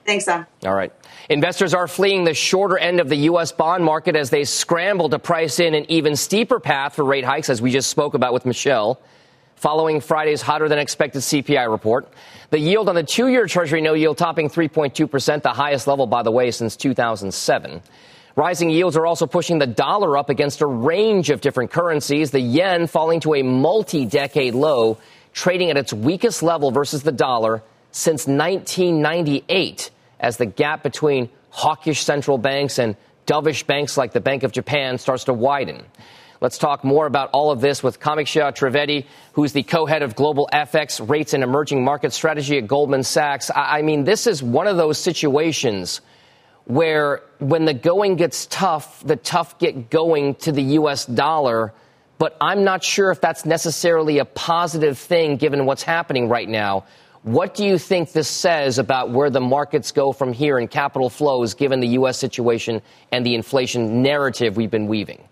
[0.10, 0.48] Thanks, Dom.
[0.66, 0.92] All right.
[1.30, 3.52] Investors are fleeing the shorter end of the U.S.
[3.52, 7.48] bond market as they scramble to price in an even steeper path for rate hikes,
[7.48, 9.00] as we just spoke about with Michelle.
[9.58, 12.12] Following Friday's hotter than expected CPI report,
[12.50, 16.24] the yield on the two year Treasury no yield topping 3.2%, the highest level, by
[16.24, 17.80] the way, since 2007.
[18.36, 22.40] Rising yields are also pushing the dollar up against a range of different currencies, the
[22.40, 24.98] yen falling to a multi decade low,
[25.34, 32.04] trading at its weakest level versus the dollar since 1998 as the gap between hawkish
[32.04, 35.86] central banks and dovish banks like the Bank of Japan starts to widen.
[36.42, 40.50] Let's talk more about all of this with Kamakshya Trivedi, who's the co-head of global
[40.54, 43.52] FX rates and emerging market strategy at Goldman Sachs.
[43.54, 46.00] I mean, this is one of those situations
[46.64, 51.06] where when the going gets tough, the tough get going to the U.S.
[51.06, 51.74] dollar.
[52.20, 56.86] But I'm not sure if that's necessarily a positive thing given what's happening right now.
[57.24, 61.10] What do you think this says about where the markets go from here in capital
[61.10, 62.18] flows, given the U.S.
[62.18, 65.24] situation and the inflation narrative we've been weaving?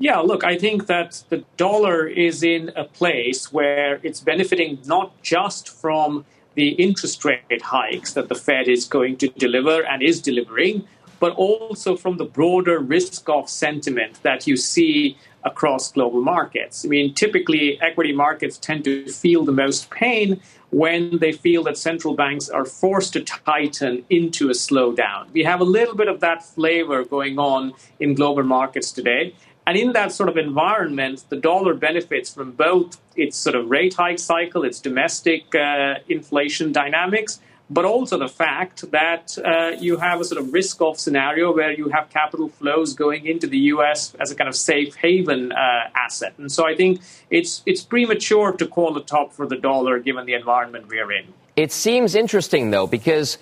[0.00, 5.20] Yeah, look, I think that the dollar is in a place where it's benefiting not
[5.22, 10.20] just from the interest rate hikes that the Fed is going to deliver and is
[10.20, 10.86] delivering,
[11.20, 16.84] but also from the broader risk off sentiment that you see across global markets.
[16.84, 21.78] I mean, typically, equity markets tend to feel the most pain when they feel that
[21.78, 25.30] central banks are forced to tighten into a slowdown.
[25.32, 29.34] We have a little bit of that flavor going on in global markets today.
[29.66, 33.94] And in that sort of environment, the dollar benefits from both its sort of rate
[33.94, 40.20] hike cycle, its domestic uh, inflation dynamics, but also the fact that uh, you have
[40.20, 44.14] a sort of risk off scenario where you have capital flows going into the US
[44.20, 46.34] as a kind of safe haven uh, asset.
[46.38, 47.00] And so I think
[47.30, 51.26] it's, it's premature to call the top for the dollar given the environment we're in.
[51.56, 53.36] It seems interesting, though, because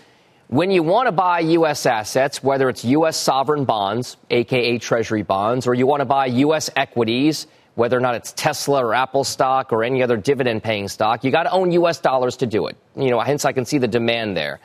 [0.48, 1.86] when you want to buy U.S.
[1.86, 3.16] assets, whether it's U.S.
[3.16, 6.70] sovereign bonds, aka Treasury bonds, or you want to buy U.S.
[6.76, 11.22] equities, whether or not it's Tesla or Apple stock or any other dividend paying stock.
[11.22, 12.00] You got to own U.S.
[12.00, 12.76] dollars to do it.
[12.96, 14.60] You know, hence I can see the demand there.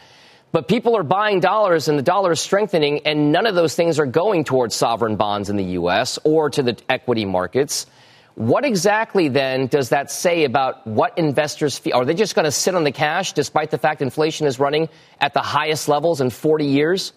[0.53, 3.99] But people are buying dollars and the dollar is strengthening, and none of those things
[3.99, 6.19] are going towards sovereign bonds in the U.S.
[6.23, 7.85] or to the equity markets.
[8.35, 11.95] What exactly then does that say about what investors feel?
[11.95, 14.87] Are they just going to sit on the cash despite the fact inflation is running
[15.19, 17.11] at the highest levels in 40 years?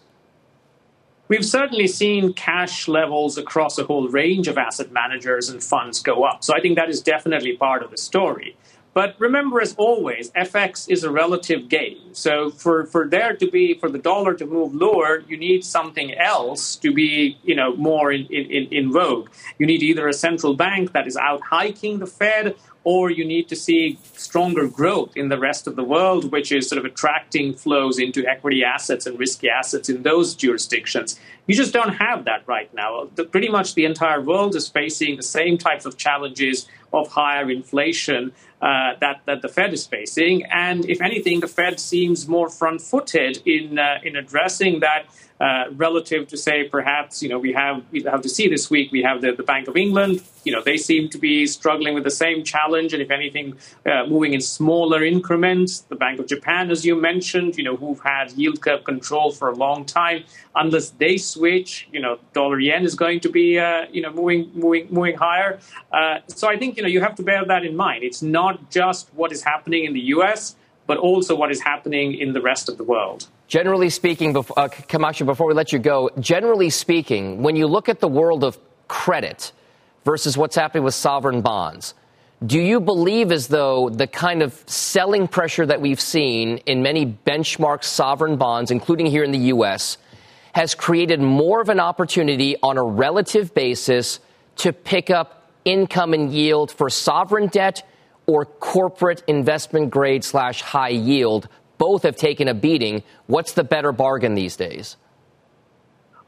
[1.26, 6.24] We've certainly seen cash levels across a whole range of asset managers and funds go
[6.24, 6.44] up.
[6.44, 8.56] So I think that is definitely part of the story.
[8.92, 12.12] But remember, as always, FX is a relative game.
[12.12, 16.14] So for, for there to be, for the dollar to move lower, you need something
[16.14, 19.30] else to be, you know, more in, in, in vogue.
[19.58, 23.48] You need either a central bank that is out hiking the Fed or you need
[23.48, 27.54] to see stronger growth in the rest of the world, which is sort of attracting
[27.54, 31.18] flows into equity assets and risky assets in those jurisdictions.
[31.46, 33.08] You just don't have that right now.
[33.14, 37.50] The, pretty much the entire world is facing the same types of challenges of higher
[37.50, 40.44] inflation uh, that, that the Fed is facing.
[40.44, 45.06] And if anything, the Fed seems more front footed in, uh, in addressing that
[45.40, 48.92] uh, relative to say perhaps you know we have we have to see this week
[48.92, 52.04] we have the, the Bank of England you know they seem to be struggling with
[52.04, 56.70] the same challenge and if anything uh, moving in smaller increments the Bank of Japan
[56.70, 60.22] as you mentioned you know who've had yield curve control for a long time
[60.56, 64.50] unless they switch you know dollar yen is going to be uh, you know moving
[64.54, 65.58] moving moving higher
[65.92, 68.70] uh, so I think you know you have to bear that in mind it's not
[68.70, 72.68] just what is happening in the US but also what is happening in the rest
[72.68, 73.28] of the world.
[73.48, 77.88] Generally speaking, before, uh, Kamakshya, before we let you go, generally speaking, when you look
[77.88, 79.52] at the world of credit
[80.04, 81.94] versus what's happening with sovereign bonds,
[82.44, 87.06] do you believe as though the kind of selling pressure that we've seen in many
[87.06, 89.98] benchmark sovereign bonds, including here in the U.S.,
[90.54, 94.20] has created more of an opportunity on a relative basis
[94.56, 97.82] to pick up income and yield for sovereign debt
[98.26, 101.48] or corporate investment grade slash high yield.
[101.76, 103.02] Both have taken a beating.
[103.26, 104.96] What's the better bargain these days?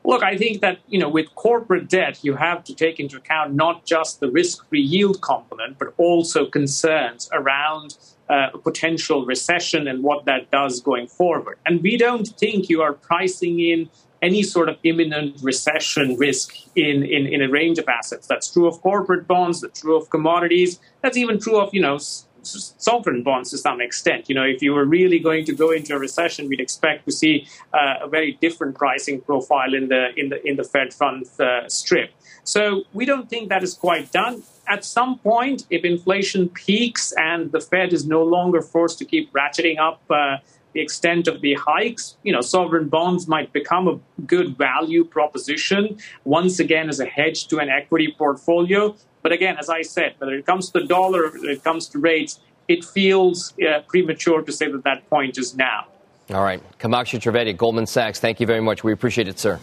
[0.03, 3.55] Look, I think that, you know, with corporate debt, you have to take into account
[3.55, 7.96] not just the risk-free yield component, but also concerns around
[8.29, 11.59] uh, potential recession and what that does going forward.
[11.65, 13.88] And we don't think you are pricing in
[14.23, 18.27] any sort of imminent recession risk in, in, in a range of assets.
[18.27, 21.98] That's true of corporate bonds, that's true of commodities, that's even true of, you know,
[22.46, 24.29] sovereign bonds to some extent.
[24.29, 27.12] You know, if you were really going to go into a recession, we'd expect to
[27.12, 31.38] see uh, a very different pricing profile in the in the in the Fed funds
[31.40, 32.10] uh, strip.
[32.44, 34.42] So we don't think that is quite done.
[34.69, 39.33] At some point, if inflation peaks and the Fed is no longer forced to keep
[39.33, 40.38] ratcheting up uh,
[40.77, 45.96] the extent of the hikes, you know, sovereign bonds might become a good value proposition
[46.24, 48.94] once again as a hedge to an equity portfolio.
[49.22, 51.98] But again, as I said, whether it comes to the dollar, whether it comes to
[51.98, 55.87] rates, it feels uh, premature to say that that point is now.
[56.35, 56.62] All right.
[56.79, 58.85] Kamakshya Trivedi, Goldman Sachs, thank you very much.
[58.85, 59.58] We appreciate it, sir.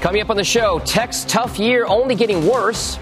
[0.00, 2.98] Coming up on the show, tech's tough year only getting worse.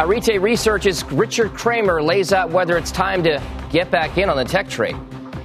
[0.00, 3.40] Arete Research's Richard Kramer lays out whether it's time to
[3.70, 4.96] get back in on the tech trade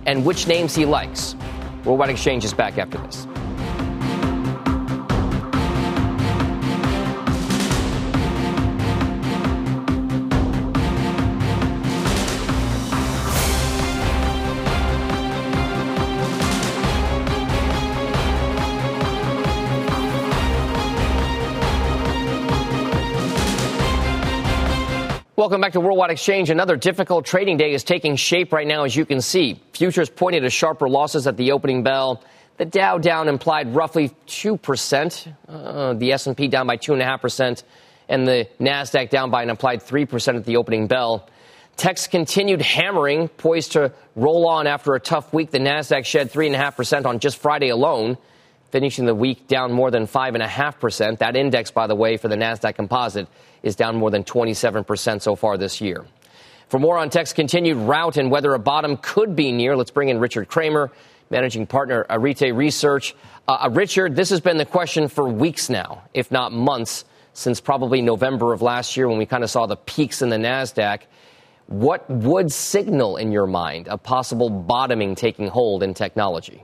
[0.06, 1.36] and which names he likes.
[1.84, 3.28] Worldwide Exchange is back after this.
[25.46, 26.50] Welcome back to Worldwide Exchange.
[26.50, 29.62] Another difficult trading day is taking shape right now, as you can see.
[29.74, 32.24] Futures pointed to sharper losses at the opening bell.
[32.58, 37.62] The Dow down implied roughly 2%, uh, the S&P down by 2.5%,
[38.10, 41.30] and the NASDAQ down by an implied 3% at the opening bell.
[41.78, 45.52] Techs continued hammering, poised to roll on after a tough week.
[45.52, 48.18] The NASDAQ shed 3.5% on just Friday alone,
[48.72, 51.20] finishing the week down more than 5.5%.
[51.20, 53.28] That index, by the way, for the NASDAQ composite
[53.64, 56.06] is down more than 27% so far this year.
[56.68, 60.10] For more on tech's continued rout and whether a bottom could be near, let's bring
[60.10, 60.92] in Richard Kramer,
[61.30, 63.16] managing partner Arete Research.
[63.48, 67.62] Uh, uh, Richard, this has been the question for weeks now, if not months, since
[67.62, 71.02] probably November of last year when we kind of saw the peaks in the NASDAQ.
[71.68, 76.64] What would signal in your mind a possible bottoming taking hold in technology?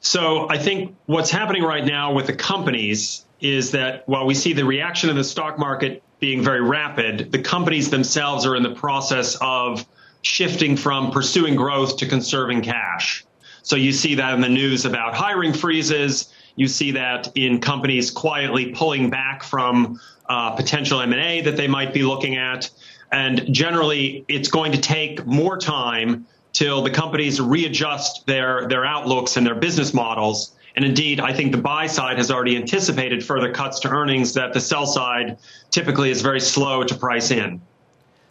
[0.00, 4.52] So I think what's happening right now with the companies is that while we see
[4.52, 8.74] the reaction in the stock market being very rapid, the companies themselves are in the
[8.74, 9.86] process of
[10.22, 13.24] shifting from pursuing growth to conserving cash.
[13.62, 16.32] So you see that in the news about hiring freezes.
[16.56, 21.92] You see that in companies quietly pulling back from uh, potential M&A that they might
[21.92, 22.70] be looking at.
[23.12, 26.26] And generally, it's going to take more time
[26.58, 31.50] till the companies readjust their, their outlooks and their business models and indeed, I think
[31.50, 35.38] the buy side has already anticipated further cuts to earnings that the sell side
[35.72, 37.60] typically is very slow to price in.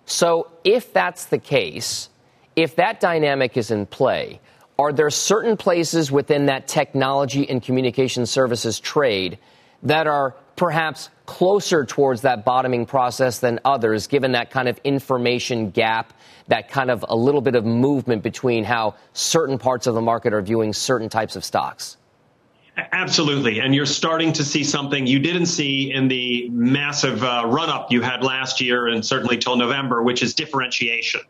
[0.05, 2.07] So, if that's the case,
[2.55, 4.39] if that dynamic is in play,
[4.80, 9.39] are there certain places within that technology and communication services trade
[9.84, 15.70] that are perhaps closer towards that bottoming process than others, given that kind of information
[15.70, 16.14] gap,
[16.47, 20.34] that kind of a little bit of movement between how certain parts of the market
[20.34, 21.97] are viewing certain types of stocks?
[22.76, 23.60] Absolutely.
[23.60, 27.91] And you're starting to see something you didn't see in the massive uh, run up
[27.91, 31.22] you had last year and certainly till November, which is differentiation.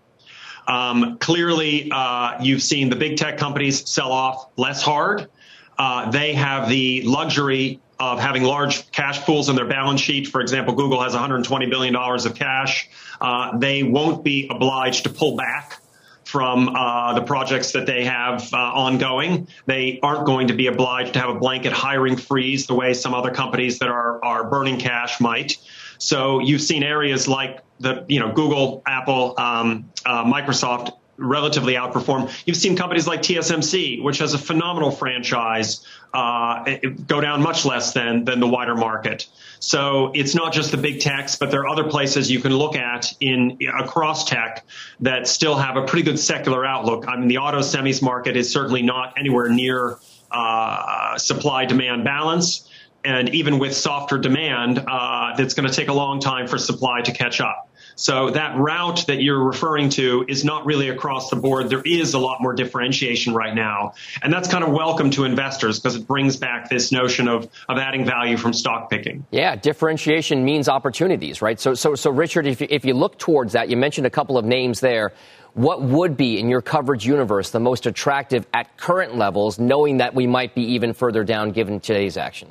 [0.68, 5.30] Um, clearly, uh, you've seen the big tech companies sell off less hard.
[5.78, 10.28] Uh, they have the luxury of having large cash pools in their balance sheet.
[10.28, 12.90] For example, Google has $120 billion of cash.
[13.20, 15.82] Uh, they won't be obliged to pull back
[16.24, 19.48] from uh, the projects that they have uh, ongoing.
[19.66, 23.14] They aren't going to be obliged to have a blanket hiring freeze the way some
[23.14, 25.58] other companies that are, are burning cash might.
[26.00, 32.32] So you've seen areas like the, you know, Google, Apple, um, uh, Microsoft relatively outperform.
[32.46, 37.94] You've seen companies like TSMC, which has a phenomenal franchise, uh, go down much less
[37.94, 39.28] than than the wider market.
[39.60, 42.76] So it's not just the big techs, but there are other places you can look
[42.76, 44.66] at in across tech
[45.00, 47.08] that still have a pretty good secular outlook.
[47.08, 49.98] I mean, the auto semis market is certainly not anywhere near
[50.32, 52.70] uh, supply demand balance.
[53.04, 57.02] And even with softer demand, uh, it's going to take a long time for supply
[57.02, 57.67] to catch up.
[57.98, 61.68] So that rout that you're referring to is not really across the board.
[61.68, 63.96] There is a lot more differentiation right now.
[64.22, 67.80] And that's kind of welcome to investors because it brings back this notion of, of
[67.80, 69.26] adding value from stock picking.
[69.32, 71.60] Yeah, differentiation means opportunities, right?
[71.60, 74.38] So, so, so Richard, if you, if you look towards that, you mentioned a couple
[74.38, 75.12] of names there.
[75.56, 80.14] What would be in your coverage universe the most attractive at current levels, knowing that
[80.14, 82.48] we might be even further down given today's action?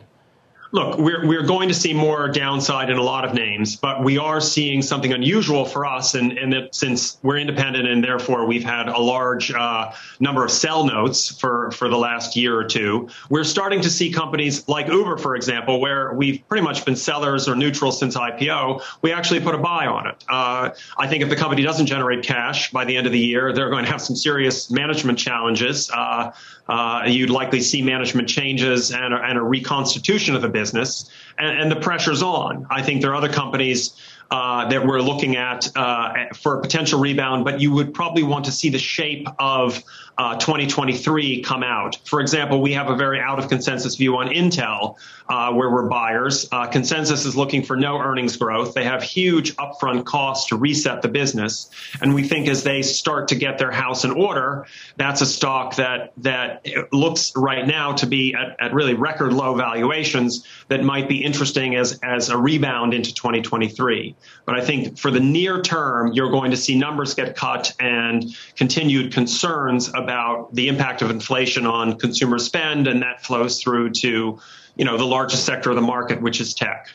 [0.77, 4.18] Look, we're, we're going to see more downside in a lot of names, but we
[4.18, 6.14] are seeing something unusual for us.
[6.14, 10.51] And, and that since we're independent and therefore we've had a large uh, number of
[10.51, 14.89] sell notes for, for the last year or two, we're starting to see companies like
[14.89, 18.83] Uber, for example, where we've pretty much been sellers or neutral since IPO.
[19.01, 20.22] We actually put a buy on it.
[20.29, 23.55] Uh, I think if the company doesn't generate cash by the end of the year,
[23.55, 25.91] they're going to have some serious management challenges.
[25.91, 26.33] Uh,
[26.68, 31.08] uh, you'd likely see management changes and a, and a reconstitution of the business,
[31.38, 32.66] and, and, the pressure's on.
[32.70, 33.94] I think there are other companies
[34.30, 38.44] uh, that we're looking at uh, for a potential rebound, but you would probably want
[38.46, 39.82] to see the shape of
[40.18, 41.98] uh, 2023 come out.
[42.04, 44.96] For example, we have a very out of consensus view on Intel,
[45.28, 46.48] uh, where we're buyers.
[46.50, 48.72] Uh, consensus is looking for no earnings growth.
[48.72, 51.68] They have huge upfront costs to reset the business,
[52.00, 55.76] and we think as they start to get their house in order, that's a stock
[55.76, 61.08] that that looks right now to be at, at really record low valuations that might
[61.08, 64.16] be interesting as as a rebound into 2023.
[64.46, 68.34] But I think for the near term, you're going to see numbers get cut and
[68.54, 73.90] continued concerns about about the impact of inflation on consumer spend, and that flows through
[73.90, 74.38] to,
[74.76, 76.90] you know, the largest sector of the market, which is tech.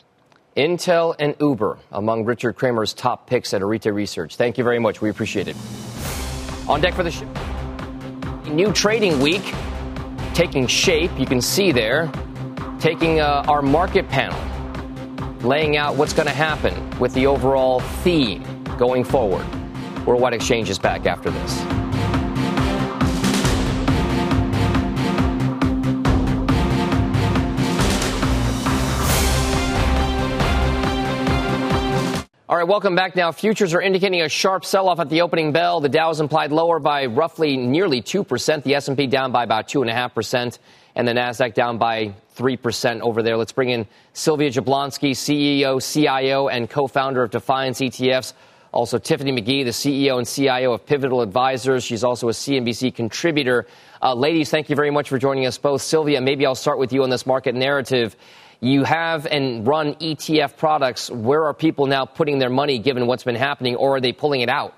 [0.56, 4.36] Intel and Uber among Richard Kramer's top picks at Arete Research.
[4.36, 5.02] Thank you very much.
[5.02, 5.56] We appreciate it.
[6.68, 7.28] On deck for the show.
[8.50, 9.42] New trading week
[10.34, 11.10] taking shape.
[11.18, 12.10] You can see there,
[12.80, 14.38] taking uh, our market panel,
[15.46, 18.42] laying out what's going to happen with the overall theme
[18.78, 19.46] going forward.
[20.06, 21.71] Worldwide Exchange is back after this.
[32.52, 33.32] All right, welcome back now.
[33.32, 35.80] Futures are indicating a sharp sell-off at the opening bell.
[35.80, 38.62] The Dow is implied lower by roughly nearly 2%.
[38.62, 40.58] The S&P down by about 2.5%.
[40.94, 43.38] And the NASDAQ down by 3% over there.
[43.38, 48.34] Let's bring in Sylvia Jablonski, CEO, CIO, and co-founder of Defiance ETFs.
[48.70, 51.84] Also, Tiffany McGhee, the CEO and CIO of Pivotal Advisors.
[51.84, 53.66] She's also a CNBC contributor.
[54.02, 55.80] Uh, ladies, thank you very much for joining us both.
[55.80, 58.14] Sylvia, maybe I'll start with you on this market narrative
[58.62, 61.10] you have and run ETF products.
[61.10, 64.40] Where are people now putting their money given what's been happening, or are they pulling
[64.40, 64.74] it out?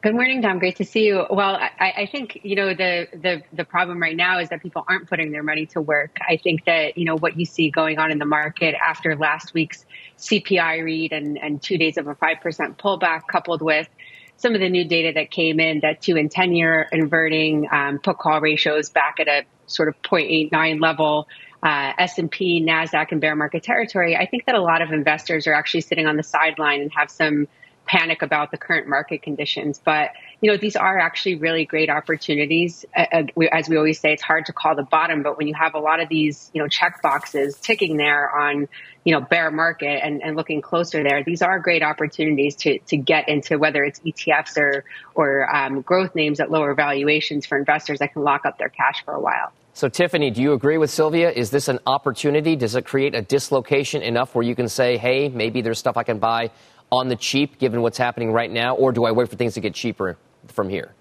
[0.00, 0.58] Good morning, Dom.
[0.58, 1.24] Great to see you.
[1.30, 4.84] Well, I, I, think you know the, the the problem right now is that people
[4.88, 6.18] aren't putting their money to work.
[6.26, 9.54] I think that you know what you see going on in the market after last
[9.54, 9.84] week's
[10.18, 13.88] CPI read and, and two days of a five percent pullback, coupled with
[14.36, 17.98] some of the new data that came in that two and ten year inverting um,
[17.98, 21.28] put call ratios back at a sort of 0.89 level
[21.64, 25.54] uh, S&P, Nasdaq, and bear market territory, I think that a lot of investors are
[25.54, 27.48] actually sitting on the sideline and have some
[27.86, 29.80] panic about the current market conditions.
[29.82, 30.10] But
[30.44, 32.84] you know, these are actually really great opportunities.
[32.94, 35.78] As we always say, it's hard to call the bottom, but when you have a
[35.78, 38.68] lot of these, you know, check boxes ticking there on,
[39.04, 42.98] you know, bear market and, and looking closer there, these are great opportunities to, to
[42.98, 44.84] get into whether it's ETFs or,
[45.14, 49.02] or um, growth names at lower valuations for investors that can lock up their cash
[49.02, 49.50] for a while.
[49.72, 51.30] So, Tiffany, do you agree with Sylvia?
[51.30, 52.54] Is this an opportunity?
[52.54, 56.02] Does it create a dislocation enough where you can say, hey, maybe there's stuff I
[56.02, 56.50] can buy
[56.92, 58.74] on the cheap given what's happening right now?
[58.74, 60.18] Or do I wait for things to get cheaper
[60.48, 60.94] from here?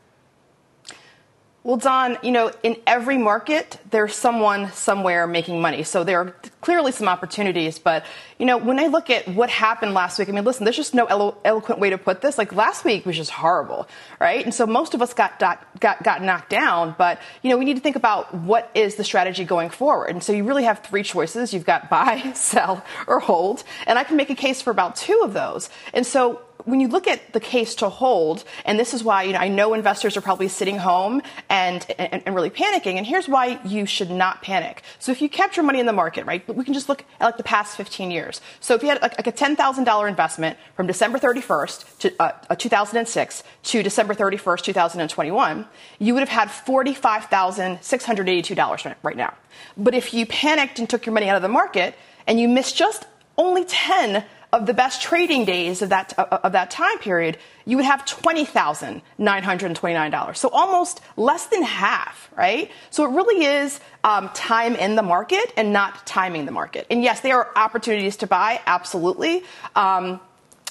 [1.65, 5.83] Well, Dom, you know, in every market, there's someone somewhere making money.
[5.83, 7.79] So there are clearly some opportunities.
[7.79, 8.05] But,
[8.37, 10.93] you know, when I look at what happened last week, I mean, listen, there's just
[10.93, 12.37] no elo- eloquent way to put this.
[12.37, 13.87] Like last week was just horrible,
[14.19, 14.43] right?
[14.43, 16.95] And so most of us got, got, got knocked down.
[16.97, 20.09] But, you know, we need to think about what is the strategy going forward.
[20.09, 21.53] And so you really have three choices.
[21.53, 23.63] You've got buy, sell, or hold.
[23.87, 25.69] And I can make a case for about two of those.
[25.93, 29.33] And so when you look at the case to hold, and this is why you
[29.33, 33.27] know, I know investors are probably sitting home and, and, and, really panicking, and here's
[33.27, 34.81] why you should not panic.
[34.99, 37.25] So if you kept your money in the market, right, we can just look at
[37.25, 38.41] like the past 15 years.
[38.59, 43.43] So if you had like, like a $10,000 investment from December 31st to uh, 2006
[43.63, 45.65] to December 31st, 2021,
[45.99, 49.33] you would have had $45,682 right now.
[49.77, 51.95] But if you panicked and took your money out of the market
[52.27, 53.05] and you missed just
[53.37, 54.23] only 10
[54.53, 58.05] of the best trading days of that, uh, of that time period, you would have
[58.05, 60.37] $20,929.
[60.37, 62.69] So almost less than half, right?
[62.91, 66.85] So it really is um, time in the market and not timing the market.
[66.91, 69.43] And yes, there are opportunities to buy, absolutely.
[69.75, 70.19] Um,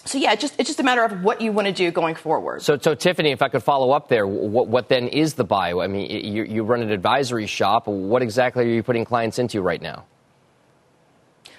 [0.05, 2.17] so yeah, it's just it's just a matter of what you want to do going
[2.17, 2.63] forward.
[2.63, 5.73] So, so Tiffany, if I could follow up there, what, what then is the buy?
[5.73, 7.87] I mean, you, you run an advisory shop.
[7.87, 10.05] What exactly are you putting clients into right now?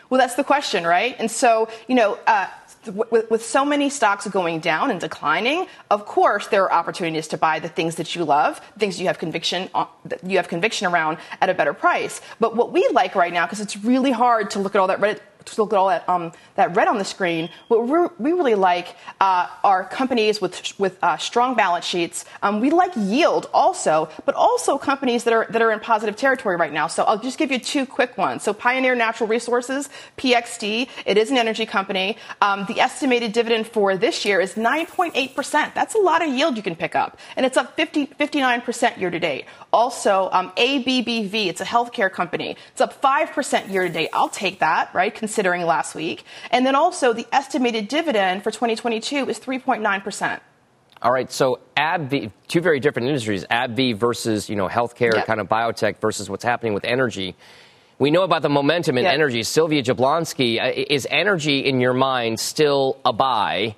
[0.09, 1.15] Well, that's the question, right?
[1.17, 2.47] And so, you know, uh,
[2.85, 7.37] with, with, so many stocks going down and declining, of course there are opportunities to
[7.37, 9.87] buy the things that you love, things you have conviction on,
[10.25, 12.21] you have conviction around at a better price.
[12.39, 14.99] But what we like right now, because it's really hard to look at all that
[14.99, 17.87] Reddit to look at all that, um, that red on the screen, what
[18.19, 22.25] we really like uh, are companies with, with uh, strong balance sheets.
[22.41, 26.55] Um, we like yield also, but also companies that are, that are in positive territory
[26.55, 26.87] right now.
[26.87, 28.43] So I'll just give you two quick ones.
[28.43, 32.17] So Pioneer Natural Resources, PXD, it is an energy company.
[32.41, 35.73] Um, the estimated dividend for this year is 9.8%.
[35.73, 37.17] That's a lot of yield you can pick up.
[37.35, 39.45] And it's up 50, 59% year to date.
[39.71, 42.55] Also, um, ABBV, it's a healthcare company.
[42.71, 44.09] It's up 5% year to date.
[44.13, 45.13] I'll take that, right?
[45.33, 46.23] Considering last week.
[46.51, 50.39] And then also the estimated dividend for 2022 is 3.9%.
[51.01, 55.25] All right, so AbbVie, two very different industries, AbbVie versus, you know, healthcare, yep.
[55.25, 57.35] kind of biotech versus what's happening with energy.
[57.97, 59.13] We know about the momentum in yep.
[59.13, 59.41] energy.
[59.41, 63.75] Sylvia Jablonski, uh, is energy in your mind still a buy,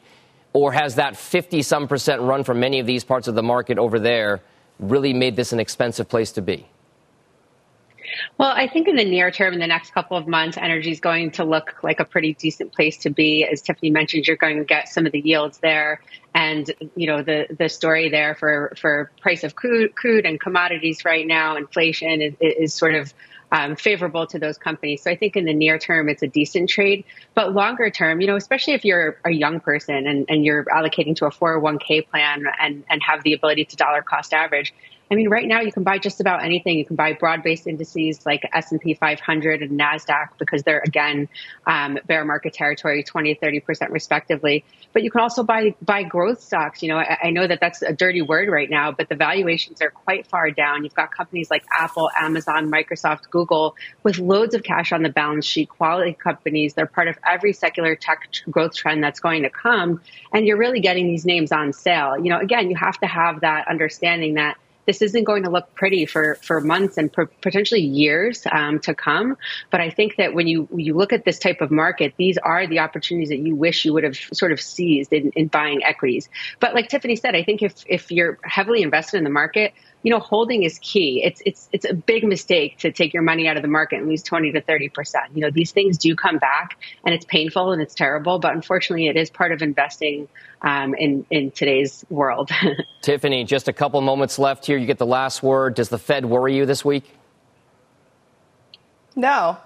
[0.51, 3.77] or has that 50 some percent run from many of these parts of the market
[3.77, 4.41] over there
[4.77, 6.67] really made this an expensive place to be?
[8.37, 10.99] Well, I think in the near term, in the next couple of months, energy is
[10.99, 13.45] going to look like a pretty decent place to be.
[13.45, 16.01] As Tiffany mentioned, you're going to get some of the yields there,
[16.33, 21.05] and you know the the story there for for price of crude, crude and commodities
[21.05, 23.13] right now, inflation is, is sort of
[23.53, 25.03] um, favorable to those companies.
[25.03, 27.05] So I think in the near term, it's a decent trade.
[27.35, 31.15] But longer term, you know, especially if you're a young person and, and you're allocating
[31.17, 34.73] to a 401k plan and, and have the ability to dollar cost average,
[35.11, 36.77] I mean, right now you can buy just about anything.
[36.77, 41.29] You can buy broad-based indices like S&P 500 and Nasdaq because they're again
[41.67, 44.65] um, bear market territory, 20, 30 percent respectively.
[44.93, 46.81] But you can also buy buy growth stocks.
[46.81, 49.81] You know, I, I, know that that's a dirty word right now, but the valuations
[49.81, 50.83] are quite far down.
[50.83, 55.45] You've got companies like Apple, Amazon, Microsoft, Google with loads of cash on the balance
[55.45, 56.73] sheet, quality companies.
[56.73, 60.01] They're part of every secular tech growth trend that's going to come,
[60.33, 62.17] and you're really getting these names on sale.
[62.17, 65.73] You know, again, you have to have that understanding that this isn't going to look
[65.75, 67.11] pretty for, for months and
[67.41, 69.37] potentially years um, to come.
[69.71, 72.67] But I think that when you you look at this type of market, these are
[72.67, 76.29] the opportunities that you wish you would have sort of seized in, in buying equities.
[76.59, 79.73] But like Tiffany said, I think if if you're heavily invested in the market,
[80.05, 81.23] you know, holding is key.
[81.23, 84.07] It's it's it's a big mistake to take your money out of the market and
[84.07, 85.31] lose twenty to thirty percent.
[85.33, 89.07] You know, these things do come back, and it's painful and it's terrible, but unfortunately,
[89.07, 90.27] it is part of investing
[90.61, 92.51] um, in in today's world.
[93.01, 94.77] Tiffany, just a couple moments left here.
[94.77, 95.73] You get the last word.
[95.73, 97.11] Does the Fed worry you this week?
[99.15, 99.57] No,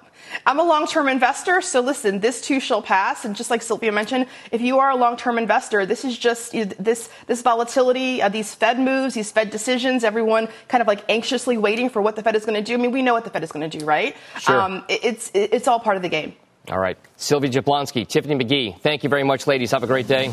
[0.46, 3.26] I'm a long term investor, so listen, this too shall pass.
[3.26, 6.52] And just like Sylvia mentioned, if you are a long term investor, this is just
[6.52, 11.58] this, this volatility, uh, these Fed moves, these Fed decisions, everyone kind of like anxiously
[11.58, 12.74] waiting for what the Fed is going to do.
[12.74, 14.16] I mean, we know what the Fed is going to do, right?
[14.40, 14.60] Sure.
[14.60, 16.36] Um, it, it's, it, it's all part of the game.
[16.70, 16.98] All right.
[17.18, 19.72] Sylvia Jablonski, Tiffany McGhee, thank you very much, ladies.
[19.72, 20.32] Have a great day.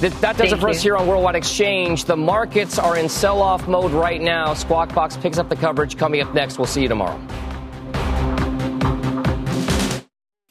[0.00, 0.74] That, that does Thank it for you.
[0.74, 2.06] us here on Worldwide Exchange.
[2.06, 4.54] The markets are in sell off mode right now.
[4.54, 5.98] Squawk Box picks up the coverage.
[5.98, 7.20] Coming up next, we'll see you tomorrow.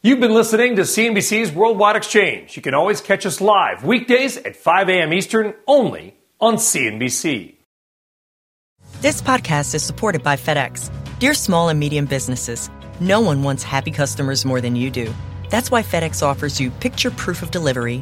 [0.02, 2.56] You've been listening to CNBC's Worldwide Exchange.
[2.56, 5.12] You can always catch us live weekdays at 5 a.m.
[5.12, 7.56] Eastern only on CNBC.
[9.02, 10.89] This podcast is supported by FedEx.
[11.20, 12.70] Dear small and medium businesses,
[13.02, 15.14] no one wants happy customers more than you do.
[15.50, 18.02] That's why FedEx offers you picture proof of delivery,